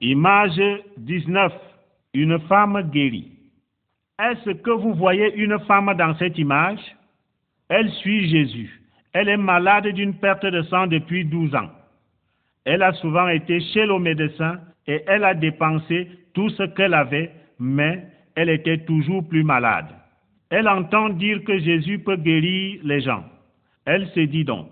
Image 0.00 0.60
19. 0.96 1.52
Une 2.14 2.38
femme 2.40 2.90
guérie. 2.90 3.37
Est-ce 4.20 4.50
que 4.50 4.70
vous 4.70 4.94
voyez 4.94 5.32
une 5.36 5.60
femme 5.60 5.94
dans 5.96 6.12
cette 6.16 6.38
image? 6.38 6.80
Elle 7.68 7.88
suit 7.92 8.28
Jésus. 8.28 8.80
Elle 9.12 9.28
est 9.28 9.36
malade 9.36 9.86
d'une 9.88 10.14
perte 10.14 10.44
de 10.44 10.62
sang 10.62 10.88
depuis 10.88 11.24
12 11.24 11.54
ans. 11.54 11.70
Elle 12.64 12.82
a 12.82 12.92
souvent 12.94 13.28
été 13.28 13.60
chez 13.60 13.86
le 13.86 13.96
médecin 14.00 14.58
et 14.88 15.04
elle 15.06 15.22
a 15.22 15.34
dépensé 15.34 16.08
tout 16.34 16.48
ce 16.50 16.64
qu'elle 16.64 16.94
avait, 16.94 17.30
mais 17.60 18.08
elle 18.34 18.48
était 18.48 18.78
toujours 18.78 19.26
plus 19.26 19.44
malade. 19.44 19.86
Elle 20.50 20.68
entend 20.68 21.10
dire 21.10 21.44
que 21.44 21.56
Jésus 21.58 22.00
peut 22.00 22.16
guérir 22.16 22.80
les 22.82 23.00
gens. 23.00 23.24
Elle 23.84 24.08
se 24.08 24.20
dit 24.20 24.44
donc, 24.44 24.68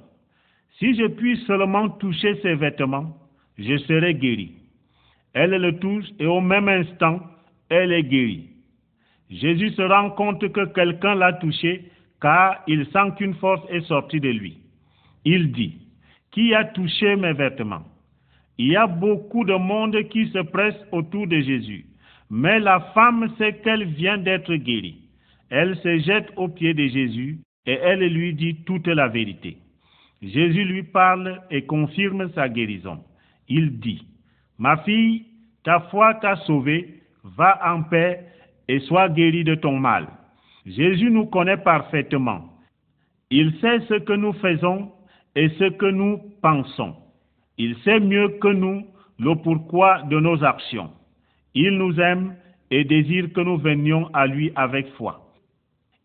si 0.79 0.97
je 0.97 1.07
puis 1.07 1.37
seulement 1.47 1.89
toucher 1.89 2.35
ses 2.43 2.55
vêtements, 2.57 3.17
je 3.59 3.77
serai 3.79 4.15
guérie. 4.15 4.55
Elle 5.35 5.51
le 5.51 5.79
touche 5.79 6.07
et 6.19 6.27
au 6.27 6.41
même 6.41 6.69
instant, 6.69 7.21
elle 7.69 7.93
est 7.93 8.03
guérie. 8.03 8.56
Jésus 9.31 9.71
se 9.71 9.83
rend 9.83 10.11
compte 10.11 10.53
que 10.53 10.67
quelqu'un 10.67 11.15
l'a 11.15 11.33
touché 11.35 11.91
car 12.21 12.63
il 12.67 12.87
sent 12.87 13.13
qu'une 13.17 13.35
force 13.35 13.63
est 13.71 13.87
sortie 13.87 14.21
de 14.21 14.29
lui. 14.29 14.59
Il 15.25 15.53
dit, 15.53 15.79
Qui 16.31 16.55
a 16.55 16.65
touché 16.65 17.17
mes 17.17 17.33
vêtements? 17.33 17.85
Il 18.59 18.69
y 18.69 18.77
a 18.77 18.87
beaucoup 18.87 19.45
de 19.45 19.55
monde 19.55 19.97
qui 20.09 20.29
se 20.29 20.39
presse 20.39 20.77
autour 20.93 21.27
de 21.27 21.41
Jésus, 21.41 21.85
mais 22.31 22.59
la 22.59 22.81
femme 22.95 23.29
sait 23.37 23.55
qu'elle 23.63 23.85
vient 23.85 24.19
d'être 24.19 24.55
guérie. 24.55 24.99
Elle 25.51 25.77
se 25.77 25.99
jette 25.99 26.33
aux 26.37 26.49
pieds 26.49 26.75
de 26.75 26.87
Jésus 26.87 27.39
et 27.67 27.73
elle 27.75 28.01
lui 28.01 28.35
dit 28.35 28.57
toute 28.65 28.87
la 28.89 29.09
vérité. 29.09 29.59
Jésus 30.23 30.65
lui 30.65 30.83
parle 30.83 31.43
et 31.51 31.67
confirme 31.67 32.31
sa 32.35 32.49
guérison. 32.49 33.05
Il 33.49 33.79
dit, 33.79 34.07
Ma 34.59 34.79
fille, 34.79 35.27
ta 35.63 35.81
foi 35.91 36.15
t'a 36.15 36.37
sauvée, 36.37 37.03
va 37.23 37.61
en 37.73 37.83
paix 37.83 38.26
et 38.69 38.81
sois 38.81 39.09
guérie 39.09 39.45
de 39.45 39.55
ton 39.55 39.79
mal. 39.79 40.07
Jésus 40.67 41.11
nous 41.11 41.27
connaît 41.27 41.57
parfaitement. 41.57 42.45
Il 43.31 43.55
sait 43.61 43.81
ce 43.89 43.95
que 43.95 44.13
nous 44.13 44.33
faisons 44.35 44.93
et 45.35 45.49
ce 45.59 45.65
que 45.71 45.87
nous 45.87 46.21
pensons. 46.43 46.97
Il 47.59 47.77
sait 47.85 48.01
mieux 48.01 48.29
que 48.41 48.49
nous 48.49 48.85
le 49.19 49.35
pourquoi 49.37 50.03
de 50.03 50.19
nos 50.19 50.43
actions. 50.45 50.91
Il 51.55 51.79
nous 51.79 51.99
aime 52.01 52.35
et 52.71 52.85
désire 52.85 53.33
que 53.33 53.41
nous 53.41 53.57
venions 53.57 54.11
à 54.13 54.27
lui 54.27 54.53
avec 54.57 54.89
foi. 54.95 55.33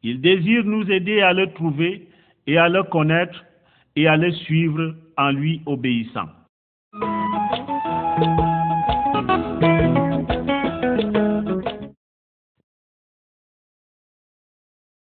Il 0.04 0.22
désire 0.22 0.64
nous 0.64 0.90
aider 0.90 1.22
à 1.22 1.34
le 1.34 1.52
trouver 1.54 2.08
et 2.48 2.58
à 2.58 2.70
le 2.70 2.84
connaître 2.84 3.44
et 3.96 4.08
à 4.08 4.18
le 4.18 4.32
suivre 4.32 4.96
en 5.18 5.32
lui 5.32 5.62
obéissant. 5.66 6.30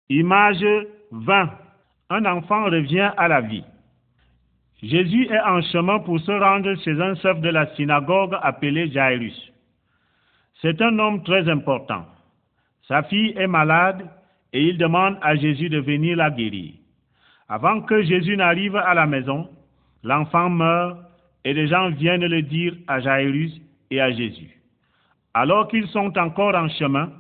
Image 0.10 0.66
20. 1.12 1.50
Un 2.10 2.26
enfant 2.26 2.66
revient 2.66 3.12
à 3.16 3.28
la 3.28 3.42
vie. 3.42 3.64
Jésus 4.82 5.28
est 5.28 5.40
en 5.42 5.62
chemin 5.62 6.00
pour 6.00 6.20
se 6.20 6.32
rendre 6.32 6.74
chez 6.84 7.00
un 7.00 7.14
chef 7.16 7.40
de 7.42 7.50
la 7.50 7.68
synagogue 7.76 8.36
appelé 8.42 8.90
Jairus. 8.90 9.52
C'est 10.62 10.82
un 10.82 10.98
homme 10.98 11.24
très 11.24 11.48
important. 11.48 12.06
Sa 12.88 13.04
fille 13.04 13.34
est 13.38 13.48
malade 13.48 14.10
et 14.52 14.64
il 14.64 14.80
demande 14.80 15.18
à 15.22 15.36
Jésus 15.36 15.70
de 15.70 15.80
venir 15.80 16.18
la 16.18 16.32
guérir. 16.32 16.74
Avant 17.48 17.82
que 17.82 18.02
Jésus 18.02 18.36
n'arrive 18.36 18.78
à 18.78 18.96
la 18.96 19.06
maison, 19.06 19.48
l'enfant 20.04 20.50
meurt 20.50 20.98
et 21.46 21.54
les 21.54 21.68
gens 21.68 21.90
viennent 21.92 22.26
le 22.26 22.42
dire 22.42 22.74
à 22.88 23.00
Jairus 23.00 23.52
et 23.92 24.02
à 24.02 24.12
Jésus. 24.12 24.60
Alors 25.36 25.68
qu'ils 25.68 25.88
sont 25.90 26.18
encore 26.18 26.56
en 26.56 26.68
chemin, 26.70 27.12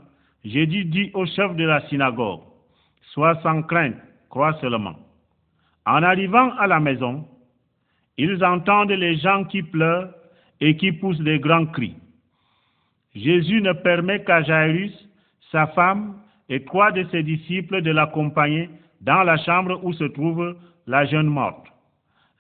Jésus 0.43 0.86
dit 0.86 1.12
au 1.13 1.28
chef 1.28 1.56
de 1.56 1.65
la 1.65 1.82
synagogue, 1.88 2.41
Sois 3.13 3.39
sans 3.41 3.63
crainte, 3.63 3.95
crois 4.30 4.54
seulement. 4.62 4.95
En 5.86 6.04
arrivant 6.04 6.52
à 6.58 6.67
la 6.67 6.80
maison, 6.80 7.28
ils 8.17 8.43
entendent 8.43 8.91
les 8.91 9.17
gens 9.17 9.43
qui 9.45 9.63
pleurent 9.63 10.13
et 10.60 10.76
qui 10.78 10.91
poussent 10.91 11.22
des 11.22 11.39
grands 11.39 11.65
cris. 11.65 11.95
Jésus 13.15 13.62
ne 13.62 13.74
permet 13.74 14.24
qu'à 14.24 14.43
Jairus, 14.43 14.93
sa 15.52 15.67
femme 15.67 16.15
et 16.50 16.63
trois 16.65 16.91
de 16.91 17.04
ses 17.12 17.24
disciples 17.24 17.82
de 17.82 17.91
l'accompagner 17.91 18.69
dans 19.02 19.24
la 19.24 19.38
chambre 19.38 19.80
où 19.84 19.93
se 19.93 20.04
trouve 20.04 20.58
la 20.86 21.06
jeune 21.06 21.28
morte. 21.28 21.65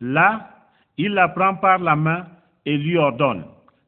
Là, 0.01 0.49
il 0.97 1.13
la 1.13 1.29
prend 1.29 1.55
par 1.55 1.79
la 1.79 1.95
main 1.95 2.27
et 2.65 2.77
lui 2.77 2.97
ordonne, 2.97 3.45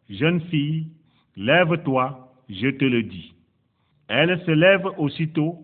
Jeune 0.10 0.41
fille, 0.41 0.88
lève-toi, 1.36 2.32
je 2.50 2.70
te 2.70 2.86
le 2.86 3.04
dis. 3.04 3.34
Elle 4.08 4.39
se 4.46 4.52
lève 4.52 4.86
aussitôt, 4.98 5.60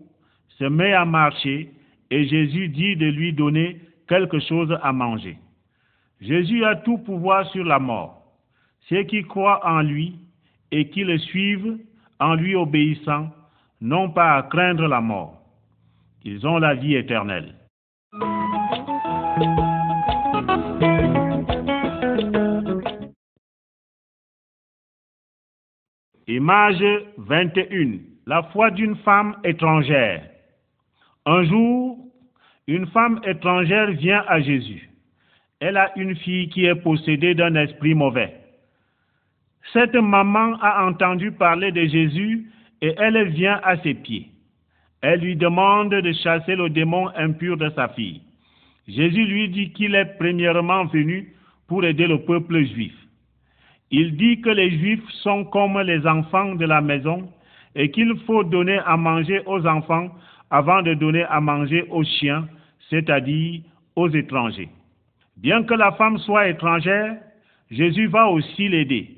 se 0.58 0.64
met 0.64 0.92
à 0.92 1.04
marcher, 1.04 1.70
et 2.10 2.26
Jésus 2.26 2.68
dit 2.68 2.96
de 2.96 3.06
lui 3.06 3.32
donner 3.32 3.80
quelque 4.08 4.40
chose 4.40 4.76
à 4.82 4.92
manger. 4.92 5.38
Jésus 6.20 6.64
a 6.64 6.74
tout 6.74 6.98
pouvoir 6.98 7.48
sur 7.50 7.64
la 7.64 7.78
mort. 7.78 8.22
Ceux 8.88 9.04
qui 9.04 9.22
croient 9.22 9.64
en 9.64 9.82
lui 9.82 10.16
et 10.72 10.88
qui 10.88 11.04
le 11.04 11.18
suivent 11.18 11.78
en 12.18 12.34
lui 12.34 12.56
obéissant 12.56 13.28
n'ont 13.80 14.10
pas 14.10 14.36
à 14.36 14.42
craindre 14.42 14.88
la 14.88 15.00
mort. 15.00 15.40
Ils 16.24 16.44
ont 16.46 16.58
la 16.58 16.74
vie 16.74 16.96
éternelle. 16.96 17.54
Image 26.26 26.84
21. 27.18 27.98
La 28.26 28.42
foi 28.44 28.70
d'une 28.70 28.96
femme 28.96 29.36
étrangère. 29.44 30.28
Un 31.30 31.44
jour, 31.44 31.98
une 32.66 32.86
femme 32.86 33.20
étrangère 33.26 33.90
vient 33.90 34.24
à 34.28 34.40
Jésus. 34.40 34.88
Elle 35.60 35.76
a 35.76 35.92
une 35.98 36.16
fille 36.16 36.48
qui 36.48 36.64
est 36.64 36.74
possédée 36.74 37.34
d'un 37.34 37.54
esprit 37.54 37.92
mauvais. 37.92 38.32
Cette 39.74 39.94
maman 39.94 40.54
a 40.62 40.86
entendu 40.86 41.30
parler 41.32 41.70
de 41.70 41.84
Jésus 41.84 42.50
et 42.80 42.94
elle 42.96 43.28
vient 43.28 43.60
à 43.62 43.76
ses 43.82 43.92
pieds. 43.92 44.30
Elle 45.02 45.20
lui 45.20 45.36
demande 45.36 45.90
de 45.90 46.12
chasser 46.12 46.56
le 46.56 46.70
démon 46.70 47.10
impur 47.14 47.58
de 47.58 47.68
sa 47.76 47.88
fille. 47.88 48.22
Jésus 48.88 49.26
lui 49.26 49.50
dit 49.50 49.70
qu'il 49.72 49.94
est 49.96 50.16
premièrement 50.18 50.86
venu 50.86 51.34
pour 51.66 51.84
aider 51.84 52.06
le 52.06 52.22
peuple 52.22 52.64
juif. 52.64 52.94
Il 53.90 54.16
dit 54.16 54.40
que 54.40 54.48
les 54.48 54.70
juifs 54.70 55.06
sont 55.22 55.44
comme 55.44 55.78
les 55.82 56.06
enfants 56.06 56.54
de 56.54 56.64
la 56.64 56.80
maison 56.80 57.30
et 57.74 57.90
qu'il 57.90 58.16
faut 58.24 58.44
donner 58.44 58.78
à 58.86 58.96
manger 58.96 59.42
aux 59.44 59.66
enfants 59.66 60.08
avant 60.50 60.82
de 60.82 60.94
donner 60.94 61.24
à 61.24 61.40
manger 61.40 61.84
aux 61.90 62.04
chiens, 62.04 62.48
c'est-à-dire 62.90 63.60
aux 63.96 64.08
étrangers. 64.08 64.68
Bien 65.36 65.62
que 65.62 65.74
la 65.74 65.92
femme 65.92 66.18
soit 66.18 66.48
étrangère, 66.48 67.16
Jésus 67.70 68.06
va 68.06 68.28
aussi 68.28 68.68
l'aider. 68.68 69.16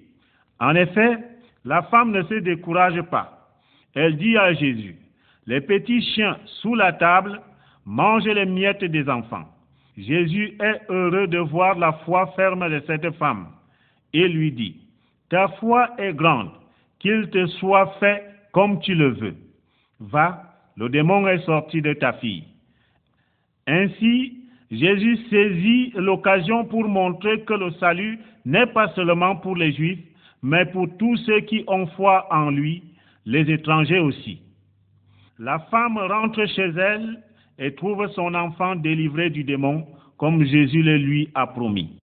En 0.59 0.75
effet, 0.75 1.19
la 1.65 1.83
femme 1.83 2.11
ne 2.11 2.23
se 2.23 2.35
décourage 2.35 3.01
pas. 3.03 3.49
Elle 3.95 4.17
dit 4.17 4.37
à 4.37 4.53
Jésus, 4.53 4.97
les 5.47 5.61
petits 5.61 6.03
chiens 6.15 6.39
sous 6.61 6.75
la 6.75 6.93
table 6.93 7.41
mangent 7.85 8.25
les 8.25 8.47
miettes 8.47 8.85
des 8.85 9.09
enfants. 9.09 9.49
Jésus 9.97 10.57
est 10.61 10.81
heureux 10.89 11.27
de 11.27 11.39
voir 11.39 11.79
la 11.79 11.93
foi 12.05 12.27
ferme 12.37 12.69
de 12.71 12.83
cette 12.87 13.11
femme 13.17 13.49
et 14.13 14.29
lui 14.29 14.53
dit, 14.53 14.77
Ta 15.29 15.49
foi 15.61 15.91
est 15.99 16.13
grande, 16.13 16.51
qu'il 16.99 17.31
te 17.31 17.47
soit 17.47 17.95
fait 18.01 18.25
comme 18.53 18.81
tu 18.81 18.95
le 18.95 19.11
veux. 19.11 19.37
Va, 20.01 20.50
le 20.81 20.89
démon 20.89 21.29
est 21.29 21.45
sorti 21.45 21.83
de 21.83 21.93
ta 21.93 22.15
fille. 22.15 22.45
Ainsi, 23.67 24.39
Jésus 24.71 25.19
saisit 25.29 25.93
l'occasion 25.95 26.65
pour 26.65 26.89
montrer 26.89 27.43
que 27.43 27.53
le 27.53 27.71
salut 27.73 28.19
n'est 28.47 28.67
pas 28.67 28.89
seulement 28.95 29.37
pour 29.37 29.57
les 29.57 29.73
Juifs, 29.75 30.01
mais 30.43 30.65
pour 30.65 30.89
tous 30.97 31.19
ceux 31.19 31.41
qui 31.41 31.65
ont 31.67 31.87
foi 31.89 32.27
en 32.31 32.49
lui, 32.49 32.83
les 33.27 33.51
étrangers 33.51 33.99
aussi. 33.99 34.41
La 35.39 35.59
femme 35.71 35.99
rentre 35.99 36.47
chez 36.47 36.71
elle 36.71 37.23
et 37.59 37.75
trouve 37.75 38.09
son 38.15 38.33
enfant 38.35 38.75
délivré 38.75 39.29
du 39.29 39.45
démon, 39.45 39.87
comme 40.17 40.43
Jésus 40.47 40.83
le 40.83 40.97
lui 40.97 41.29
a 41.35 41.47
promis. 41.47 42.00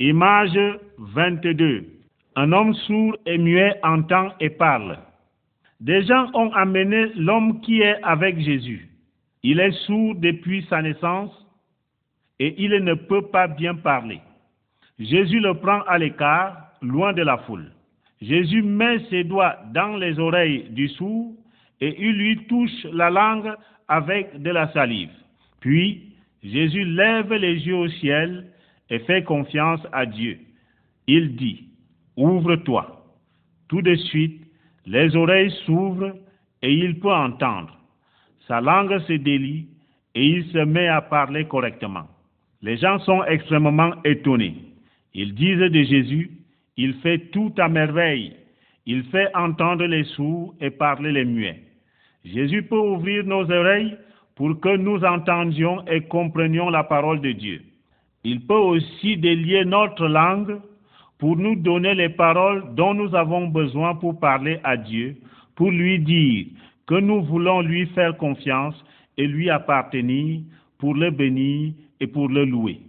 Image 0.00 0.58
22. 0.98 1.84
Un 2.34 2.50
homme 2.50 2.74
sourd 2.74 3.16
et 3.26 3.38
muet 3.38 3.78
entend 3.84 4.30
et 4.40 4.50
parle. 4.50 4.98
Des 5.78 6.02
gens 6.02 6.30
ont 6.34 6.52
amené 6.52 7.12
l'homme 7.14 7.60
qui 7.60 7.80
est 7.80 8.02
avec 8.02 8.40
Jésus. 8.40 8.88
Il 9.44 9.60
est 9.60 9.70
sourd 9.86 10.16
depuis 10.16 10.66
sa 10.68 10.82
naissance 10.82 11.30
et 12.40 12.56
il 12.58 12.72
ne 12.72 12.94
peut 12.94 13.30
pas 13.30 13.46
bien 13.46 13.76
parler. 13.76 14.20
Jésus 14.98 15.38
le 15.38 15.54
prend 15.54 15.82
à 15.82 15.96
l'écart, 15.96 16.72
loin 16.82 17.12
de 17.12 17.22
la 17.22 17.38
foule. 17.38 17.70
Jésus 18.20 18.62
met 18.62 18.98
ses 19.10 19.22
doigts 19.22 19.58
dans 19.72 19.96
les 19.96 20.18
oreilles 20.18 20.70
du 20.70 20.88
sourd 20.88 21.34
et 21.80 21.94
il 22.04 22.16
lui 22.18 22.46
touche 22.46 22.84
la 22.92 23.10
langue 23.10 23.52
avec 23.86 24.42
de 24.42 24.50
la 24.50 24.72
salive. 24.72 25.12
Puis 25.60 26.16
Jésus 26.42 26.84
lève 26.84 27.32
les 27.32 27.64
yeux 27.64 27.76
au 27.76 27.88
ciel 27.88 28.46
et 28.90 28.98
fait 29.00 29.22
confiance 29.24 29.80
à 29.92 30.06
Dieu. 30.06 30.38
Il 31.06 31.36
dit, 31.36 31.68
Ouvre-toi. 32.16 33.04
Tout 33.68 33.82
de 33.82 33.94
suite, 33.94 34.42
les 34.86 35.16
oreilles 35.16 35.52
s'ouvrent 35.64 36.14
et 36.62 36.72
il 36.72 37.00
peut 37.00 37.12
entendre. 37.12 37.76
Sa 38.46 38.60
langue 38.60 38.98
se 39.00 39.14
délie 39.14 39.66
et 40.14 40.24
il 40.24 40.44
se 40.52 40.58
met 40.58 40.88
à 40.88 41.00
parler 41.00 41.46
correctement. 41.46 42.06
Les 42.62 42.76
gens 42.76 42.98
sont 43.00 43.24
extrêmement 43.24 43.92
étonnés. 44.04 44.56
Ils 45.12 45.34
disent 45.34 45.58
de 45.58 45.82
Jésus, 45.82 46.30
il 46.76 46.94
fait 46.94 47.30
tout 47.30 47.52
à 47.58 47.68
merveille. 47.68 48.34
Il 48.86 49.04
fait 49.04 49.34
entendre 49.34 49.86
les 49.86 50.04
sourds 50.04 50.54
et 50.60 50.70
parler 50.70 51.12
les 51.12 51.24
muets. 51.24 51.62
Jésus 52.24 52.62
peut 52.62 52.78
ouvrir 52.78 53.24
nos 53.24 53.50
oreilles 53.50 53.96
pour 54.34 54.60
que 54.60 54.76
nous 54.76 55.02
entendions 55.04 55.86
et 55.86 56.02
comprenions 56.02 56.70
la 56.70 56.84
parole 56.84 57.20
de 57.20 57.32
Dieu. 57.32 57.62
Il 58.24 58.46
peut 58.46 58.54
aussi 58.54 59.18
délier 59.18 59.66
notre 59.66 60.06
langue 60.06 60.58
pour 61.18 61.36
nous 61.36 61.56
donner 61.56 61.94
les 61.94 62.08
paroles 62.08 62.74
dont 62.74 62.94
nous 62.94 63.14
avons 63.14 63.48
besoin 63.48 63.94
pour 63.94 64.18
parler 64.18 64.58
à 64.64 64.78
Dieu, 64.78 65.16
pour 65.54 65.70
lui 65.70 65.98
dire 65.98 66.46
que 66.86 66.94
nous 66.94 67.22
voulons 67.22 67.60
lui 67.60 67.86
faire 67.88 68.16
confiance 68.16 68.74
et 69.18 69.26
lui 69.26 69.50
appartenir, 69.50 70.40
pour 70.78 70.94
le 70.94 71.10
bénir 71.10 71.72
et 72.00 72.06
pour 72.06 72.28
le 72.28 72.44
louer. 72.44 72.80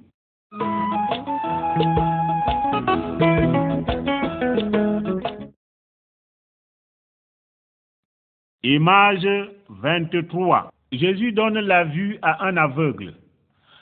Image 8.63 9.27
23. 9.69 10.71
Jésus 10.91 11.31
donne 11.31 11.59
la 11.59 11.83
vue 11.83 12.17
à 12.21 12.45
un 12.47 12.57
aveugle. 12.57 13.13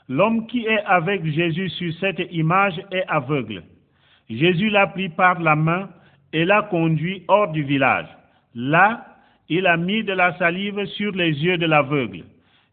L'homme 0.09 0.47
qui 0.47 0.65
est 0.65 0.83
avec 0.85 1.25
Jésus 1.25 1.69
sur 1.69 1.93
cette 1.99 2.21
image 2.31 2.79
est 2.91 3.05
aveugle. 3.07 3.63
Jésus 4.29 4.69
l'a 4.69 4.87
pris 4.87 5.09
par 5.09 5.39
la 5.41 5.55
main 5.55 5.89
et 6.33 6.45
l'a 6.45 6.63
conduit 6.63 7.23
hors 7.27 7.51
du 7.51 7.63
village. 7.63 8.07
Là, 8.55 9.05
il 9.49 9.67
a 9.67 9.77
mis 9.77 10.03
de 10.03 10.13
la 10.13 10.37
salive 10.37 10.85
sur 10.97 11.11
les 11.11 11.31
yeux 11.43 11.57
de 11.57 11.65
l'aveugle. 11.65 12.23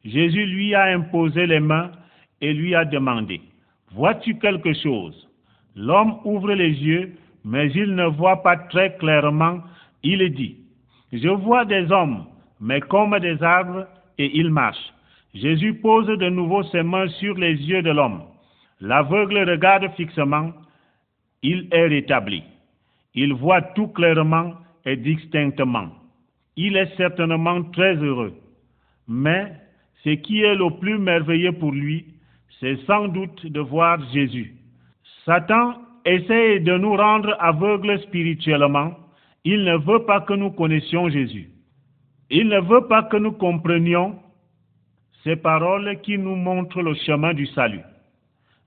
Jésus 0.04 0.46
lui 0.46 0.74
a 0.74 0.84
imposé 0.84 1.46
les 1.46 1.60
mains 1.60 1.90
et 2.40 2.52
lui 2.52 2.74
a 2.74 2.84
demandé, 2.84 3.40
Vois-tu 3.92 4.38
quelque 4.38 4.72
chose? 4.72 5.28
L'homme 5.76 6.18
ouvre 6.24 6.52
les 6.52 6.70
yeux, 6.70 7.12
mais 7.44 7.70
il 7.72 7.94
ne 7.94 8.06
voit 8.06 8.42
pas 8.42 8.56
très 8.56 8.96
clairement. 8.96 9.58
Il 10.02 10.32
dit, 10.34 10.56
Je 11.12 11.28
vois 11.28 11.64
des 11.64 11.90
hommes, 11.90 12.24
mais 12.60 12.80
comme 12.80 13.18
des 13.18 13.42
arbres, 13.42 13.86
et 14.18 14.30
ils 14.38 14.50
marchent. 14.50 14.92
Jésus 15.34 15.74
pose 15.74 16.06
de 16.06 16.28
nouveau 16.28 16.62
ses 16.64 16.82
mains 16.82 17.08
sur 17.20 17.34
les 17.34 17.54
yeux 17.54 17.82
de 17.82 17.90
l'homme. 17.90 18.22
L'aveugle 18.80 19.48
regarde 19.48 19.88
fixement. 19.96 20.52
Il 21.42 21.68
est 21.70 21.86
rétabli. 21.86 22.42
Il 23.14 23.34
voit 23.34 23.62
tout 23.62 23.88
clairement 23.88 24.54
et 24.84 24.96
distinctement. 24.96 25.88
Il 26.56 26.76
est 26.76 26.94
certainement 26.96 27.62
très 27.62 27.94
heureux. 27.96 28.34
Mais 29.08 29.52
ce 30.04 30.10
qui 30.10 30.40
est 30.42 30.54
le 30.54 30.70
plus 30.78 30.98
merveilleux 30.98 31.52
pour 31.52 31.72
lui, 31.72 32.06
c'est 32.58 32.76
sans 32.86 33.08
doute 33.08 33.46
de 33.46 33.60
voir 33.60 33.98
Jésus. 34.12 34.54
Satan 35.24 35.74
essaie 36.04 36.60
de 36.60 36.76
nous 36.76 36.96
rendre 36.96 37.36
aveugles 37.38 38.00
spirituellement. 38.00 38.92
Il 39.44 39.64
ne 39.64 39.76
veut 39.76 40.04
pas 40.04 40.20
que 40.20 40.34
nous 40.34 40.50
connaissions 40.50 41.08
Jésus. 41.08 41.50
Il 42.30 42.48
ne 42.48 42.60
veut 42.60 42.86
pas 42.86 43.04
que 43.04 43.16
nous 43.16 43.32
comprenions 43.32 44.16
ces 45.24 45.36
paroles 45.36 46.00
qui 46.02 46.18
nous 46.18 46.36
montrent 46.36 46.82
le 46.82 46.94
chemin 46.94 47.34
du 47.34 47.46
salut. 47.46 47.82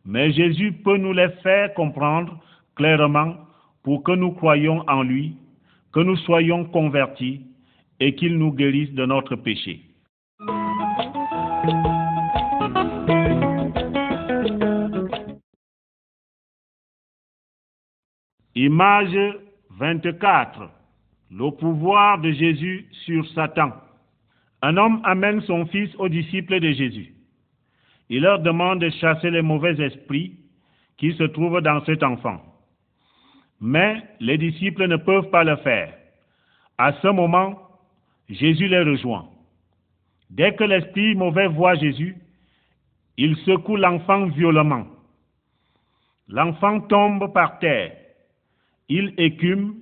Mais 0.05 0.31
Jésus 0.31 0.73
peut 0.73 0.97
nous 0.97 1.13
les 1.13 1.29
faire 1.41 1.73
comprendre 1.73 2.39
clairement 2.75 3.35
pour 3.83 4.03
que 4.03 4.11
nous 4.11 4.31
croyions 4.31 4.83
en 4.87 5.03
lui, 5.03 5.37
que 5.93 5.99
nous 5.99 6.17
soyons 6.17 6.65
convertis 6.65 7.41
et 7.99 8.15
qu'il 8.15 8.37
nous 8.37 8.51
guérisse 8.51 8.91
de 8.93 9.05
notre 9.05 9.35
péché. 9.35 9.81
Image 18.55 19.17
24. 19.71 20.69
Le 21.31 21.49
pouvoir 21.51 22.19
de 22.19 22.31
Jésus 22.31 22.87
sur 23.05 23.27
Satan. 23.29 23.71
Un 24.63 24.77
homme 24.77 25.01
amène 25.03 25.41
son 25.41 25.65
fils 25.65 25.93
aux 25.97 26.07
disciples 26.07 26.61
de 26.61 26.71
Jésus. 26.71 27.13
Il 28.07 28.21
leur 28.21 28.39
demande 28.39 28.79
de 28.79 28.89
chasser 28.91 29.29
les 29.29 29.41
mauvais 29.41 29.75
esprits 29.85 30.37
qui 30.95 31.11
se 31.15 31.23
trouvent 31.23 31.59
dans 31.59 31.83
cet 31.83 32.01
enfant. 32.01 32.41
Mais 33.59 34.01
les 34.21 34.37
disciples 34.37 34.87
ne 34.87 34.95
peuvent 34.95 35.29
pas 35.31 35.43
le 35.43 35.57
faire. 35.57 35.93
À 36.77 36.93
ce 37.01 37.09
moment, 37.09 37.59
Jésus 38.29 38.69
les 38.69 38.83
rejoint. 38.83 39.27
Dès 40.29 40.55
que 40.55 40.63
l'esprit 40.63 41.13
mauvais 41.13 41.47
voit 41.47 41.75
Jésus, 41.75 42.15
il 43.17 43.35
secoue 43.39 43.75
l'enfant 43.75 44.27
violemment. 44.27 44.87
L'enfant 46.29 46.79
tombe 46.79 47.33
par 47.33 47.59
terre. 47.59 47.97
Il 48.87 49.13
écume, 49.17 49.75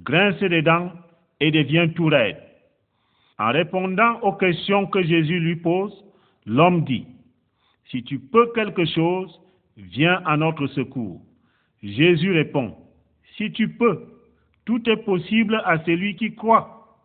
grince 0.00 0.40
les 0.40 0.62
dents 0.62 0.92
et 1.40 1.50
devient 1.50 1.92
tout 1.94 2.06
raide. 2.06 2.38
En 3.38 3.50
répondant 3.50 4.20
aux 4.20 4.32
questions 4.32 4.86
que 4.86 5.02
Jésus 5.02 5.40
lui 5.40 5.56
pose, 5.56 5.92
l'homme 6.46 6.84
dit, 6.84 7.06
Si 7.86 8.02
tu 8.04 8.18
peux 8.18 8.52
quelque 8.54 8.84
chose, 8.84 9.40
viens 9.76 10.22
à 10.24 10.36
notre 10.36 10.66
secours. 10.68 11.20
Jésus 11.82 12.32
répond, 12.32 12.76
Si 13.36 13.50
tu 13.52 13.68
peux, 13.68 14.04
tout 14.64 14.88
est 14.88 15.04
possible 15.04 15.60
à 15.64 15.82
celui 15.84 16.14
qui 16.16 16.34
croit. 16.34 16.96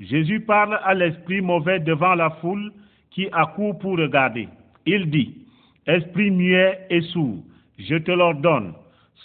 Jésus 0.00 0.40
parle 0.40 0.78
à 0.82 0.94
l'esprit 0.94 1.40
mauvais 1.40 1.78
devant 1.78 2.14
la 2.14 2.30
foule 2.30 2.72
qui 3.10 3.28
accourt 3.32 3.78
pour 3.78 3.98
regarder. 3.98 4.48
Il 4.86 5.10
dit, 5.10 5.46
Esprit 5.86 6.30
muet 6.30 6.86
et 6.90 7.00
sourd, 7.00 7.44
je 7.78 7.96
te 7.96 8.10
l'ordonne, 8.10 8.74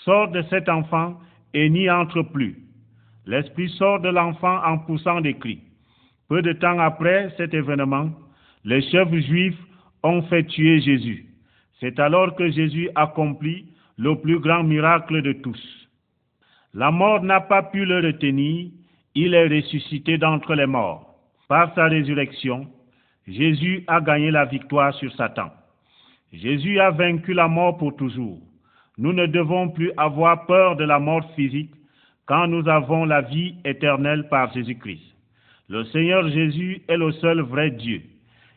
sors 0.04 0.30
de 0.30 0.42
cet 0.44 0.70
enfant 0.70 1.20
et 1.54 1.70
n'y 1.70 1.90
entre 1.90 2.22
plus. 2.22 2.60
L'esprit 3.26 3.70
sort 3.70 4.00
de 4.00 4.10
l'enfant 4.10 4.62
en 4.64 4.78
poussant 4.78 5.22
des 5.22 5.34
cris. 5.34 5.60
Peu 6.32 6.42
de 6.42 6.54
temps 6.54 6.80
après 6.80 7.30
cet 7.36 7.54
événement, 7.54 8.10
les 8.64 8.82
chefs 8.90 9.14
juifs 9.14 9.60
ont 10.02 10.22
fait 10.30 10.46
tuer 10.46 10.80
Jésus. 10.80 11.26
C'est 11.82 12.00
alors 12.00 12.38
que 12.38 12.50
Jésus 12.50 12.90
accomplit 12.96 13.66
le 13.98 14.16
plus 14.16 14.40
grand 14.40 14.64
miracle 14.64 15.22
de 15.24 15.34
tous. 15.34 15.62
La 16.74 16.90
mort 16.90 17.22
n'a 17.22 17.42
pas 17.42 17.64
pu 17.64 17.84
le 17.84 17.98
retenir, 17.98 18.72
il 19.14 19.34
est 19.34 19.50
ressuscité 19.50 20.18
d'entre 20.18 20.56
les 20.56 20.68
morts. 20.68 21.16
Par 21.50 21.76
sa 21.76 21.88
résurrection, 21.88 22.66
Jésus 23.28 23.84
a 23.88 24.00
gagné 24.00 24.32
la 24.32 24.46
victoire 24.46 24.94
sur 24.94 25.12
Satan. 25.16 25.50
Jésus 26.32 26.80
a 26.80 26.92
vaincu 26.92 27.34
la 27.34 27.50
mort 27.50 27.78
pour 27.78 27.94
toujours. 27.98 28.40
Nous 28.98 29.12
ne 29.12 29.26
devons 29.26 29.68
plus 29.68 29.92
avoir 29.98 30.46
peur 30.46 30.78
de 30.78 30.86
la 30.86 30.98
mort 30.98 31.30
physique 31.36 31.74
quand 32.26 32.48
nous 32.48 32.70
avons 32.70 33.04
la 33.04 33.20
vie 33.20 33.56
éternelle 33.66 34.30
par 34.30 34.54
Jésus-Christ. 34.54 35.11
Le 35.72 35.86
Seigneur 35.86 36.28
Jésus 36.28 36.82
est 36.90 36.98
le 36.98 37.14
seul 37.14 37.40
vrai 37.40 37.72
Dieu. 37.72 38.02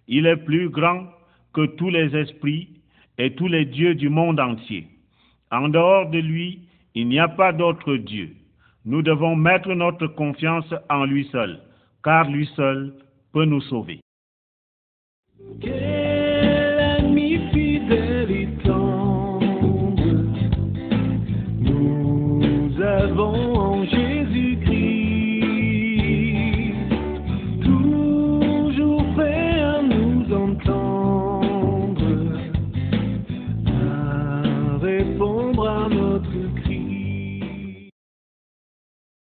Il 0.09 0.27
est 0.27 0.37
plus 0.37 0.69
grand 0.69 1.07
que 1.53 1.65
tous 1.65 1.89
les 1.89 2.13
esprits 2.17 2.71
et 3.19 3.37
tous 3.37 3.47
les 3.47 3.67
dieux 3.67 3.95
du 3.95 4.09
monde 4.09 4.41
entier. 4.41 4.89
En 5.53 5.69
dehors 5.69 6.11
de 6.11 6.19
lui, 6.19 6.63
il 6.97 7.07
n'y 7.07 7.21
a 7.21 7.29
pas 7.29 7.53
d'autre 7.53 7.95
Dieu. 7.95 8.31
Nous 8.85 9.03
devons 9.03 9.37
mettre 9.37 9.73
notre 9.75 10.09
confiance 10.09 10.75
en 10.91 11.05
lui 11.05 11.29
seul, 11.31 11.61
car 12.03 12.29
lui 12.29 12.49
seul 12.57 12.93
peut 13.33 13.45
nous 13.45 13.61
sauver. 13.61 14.01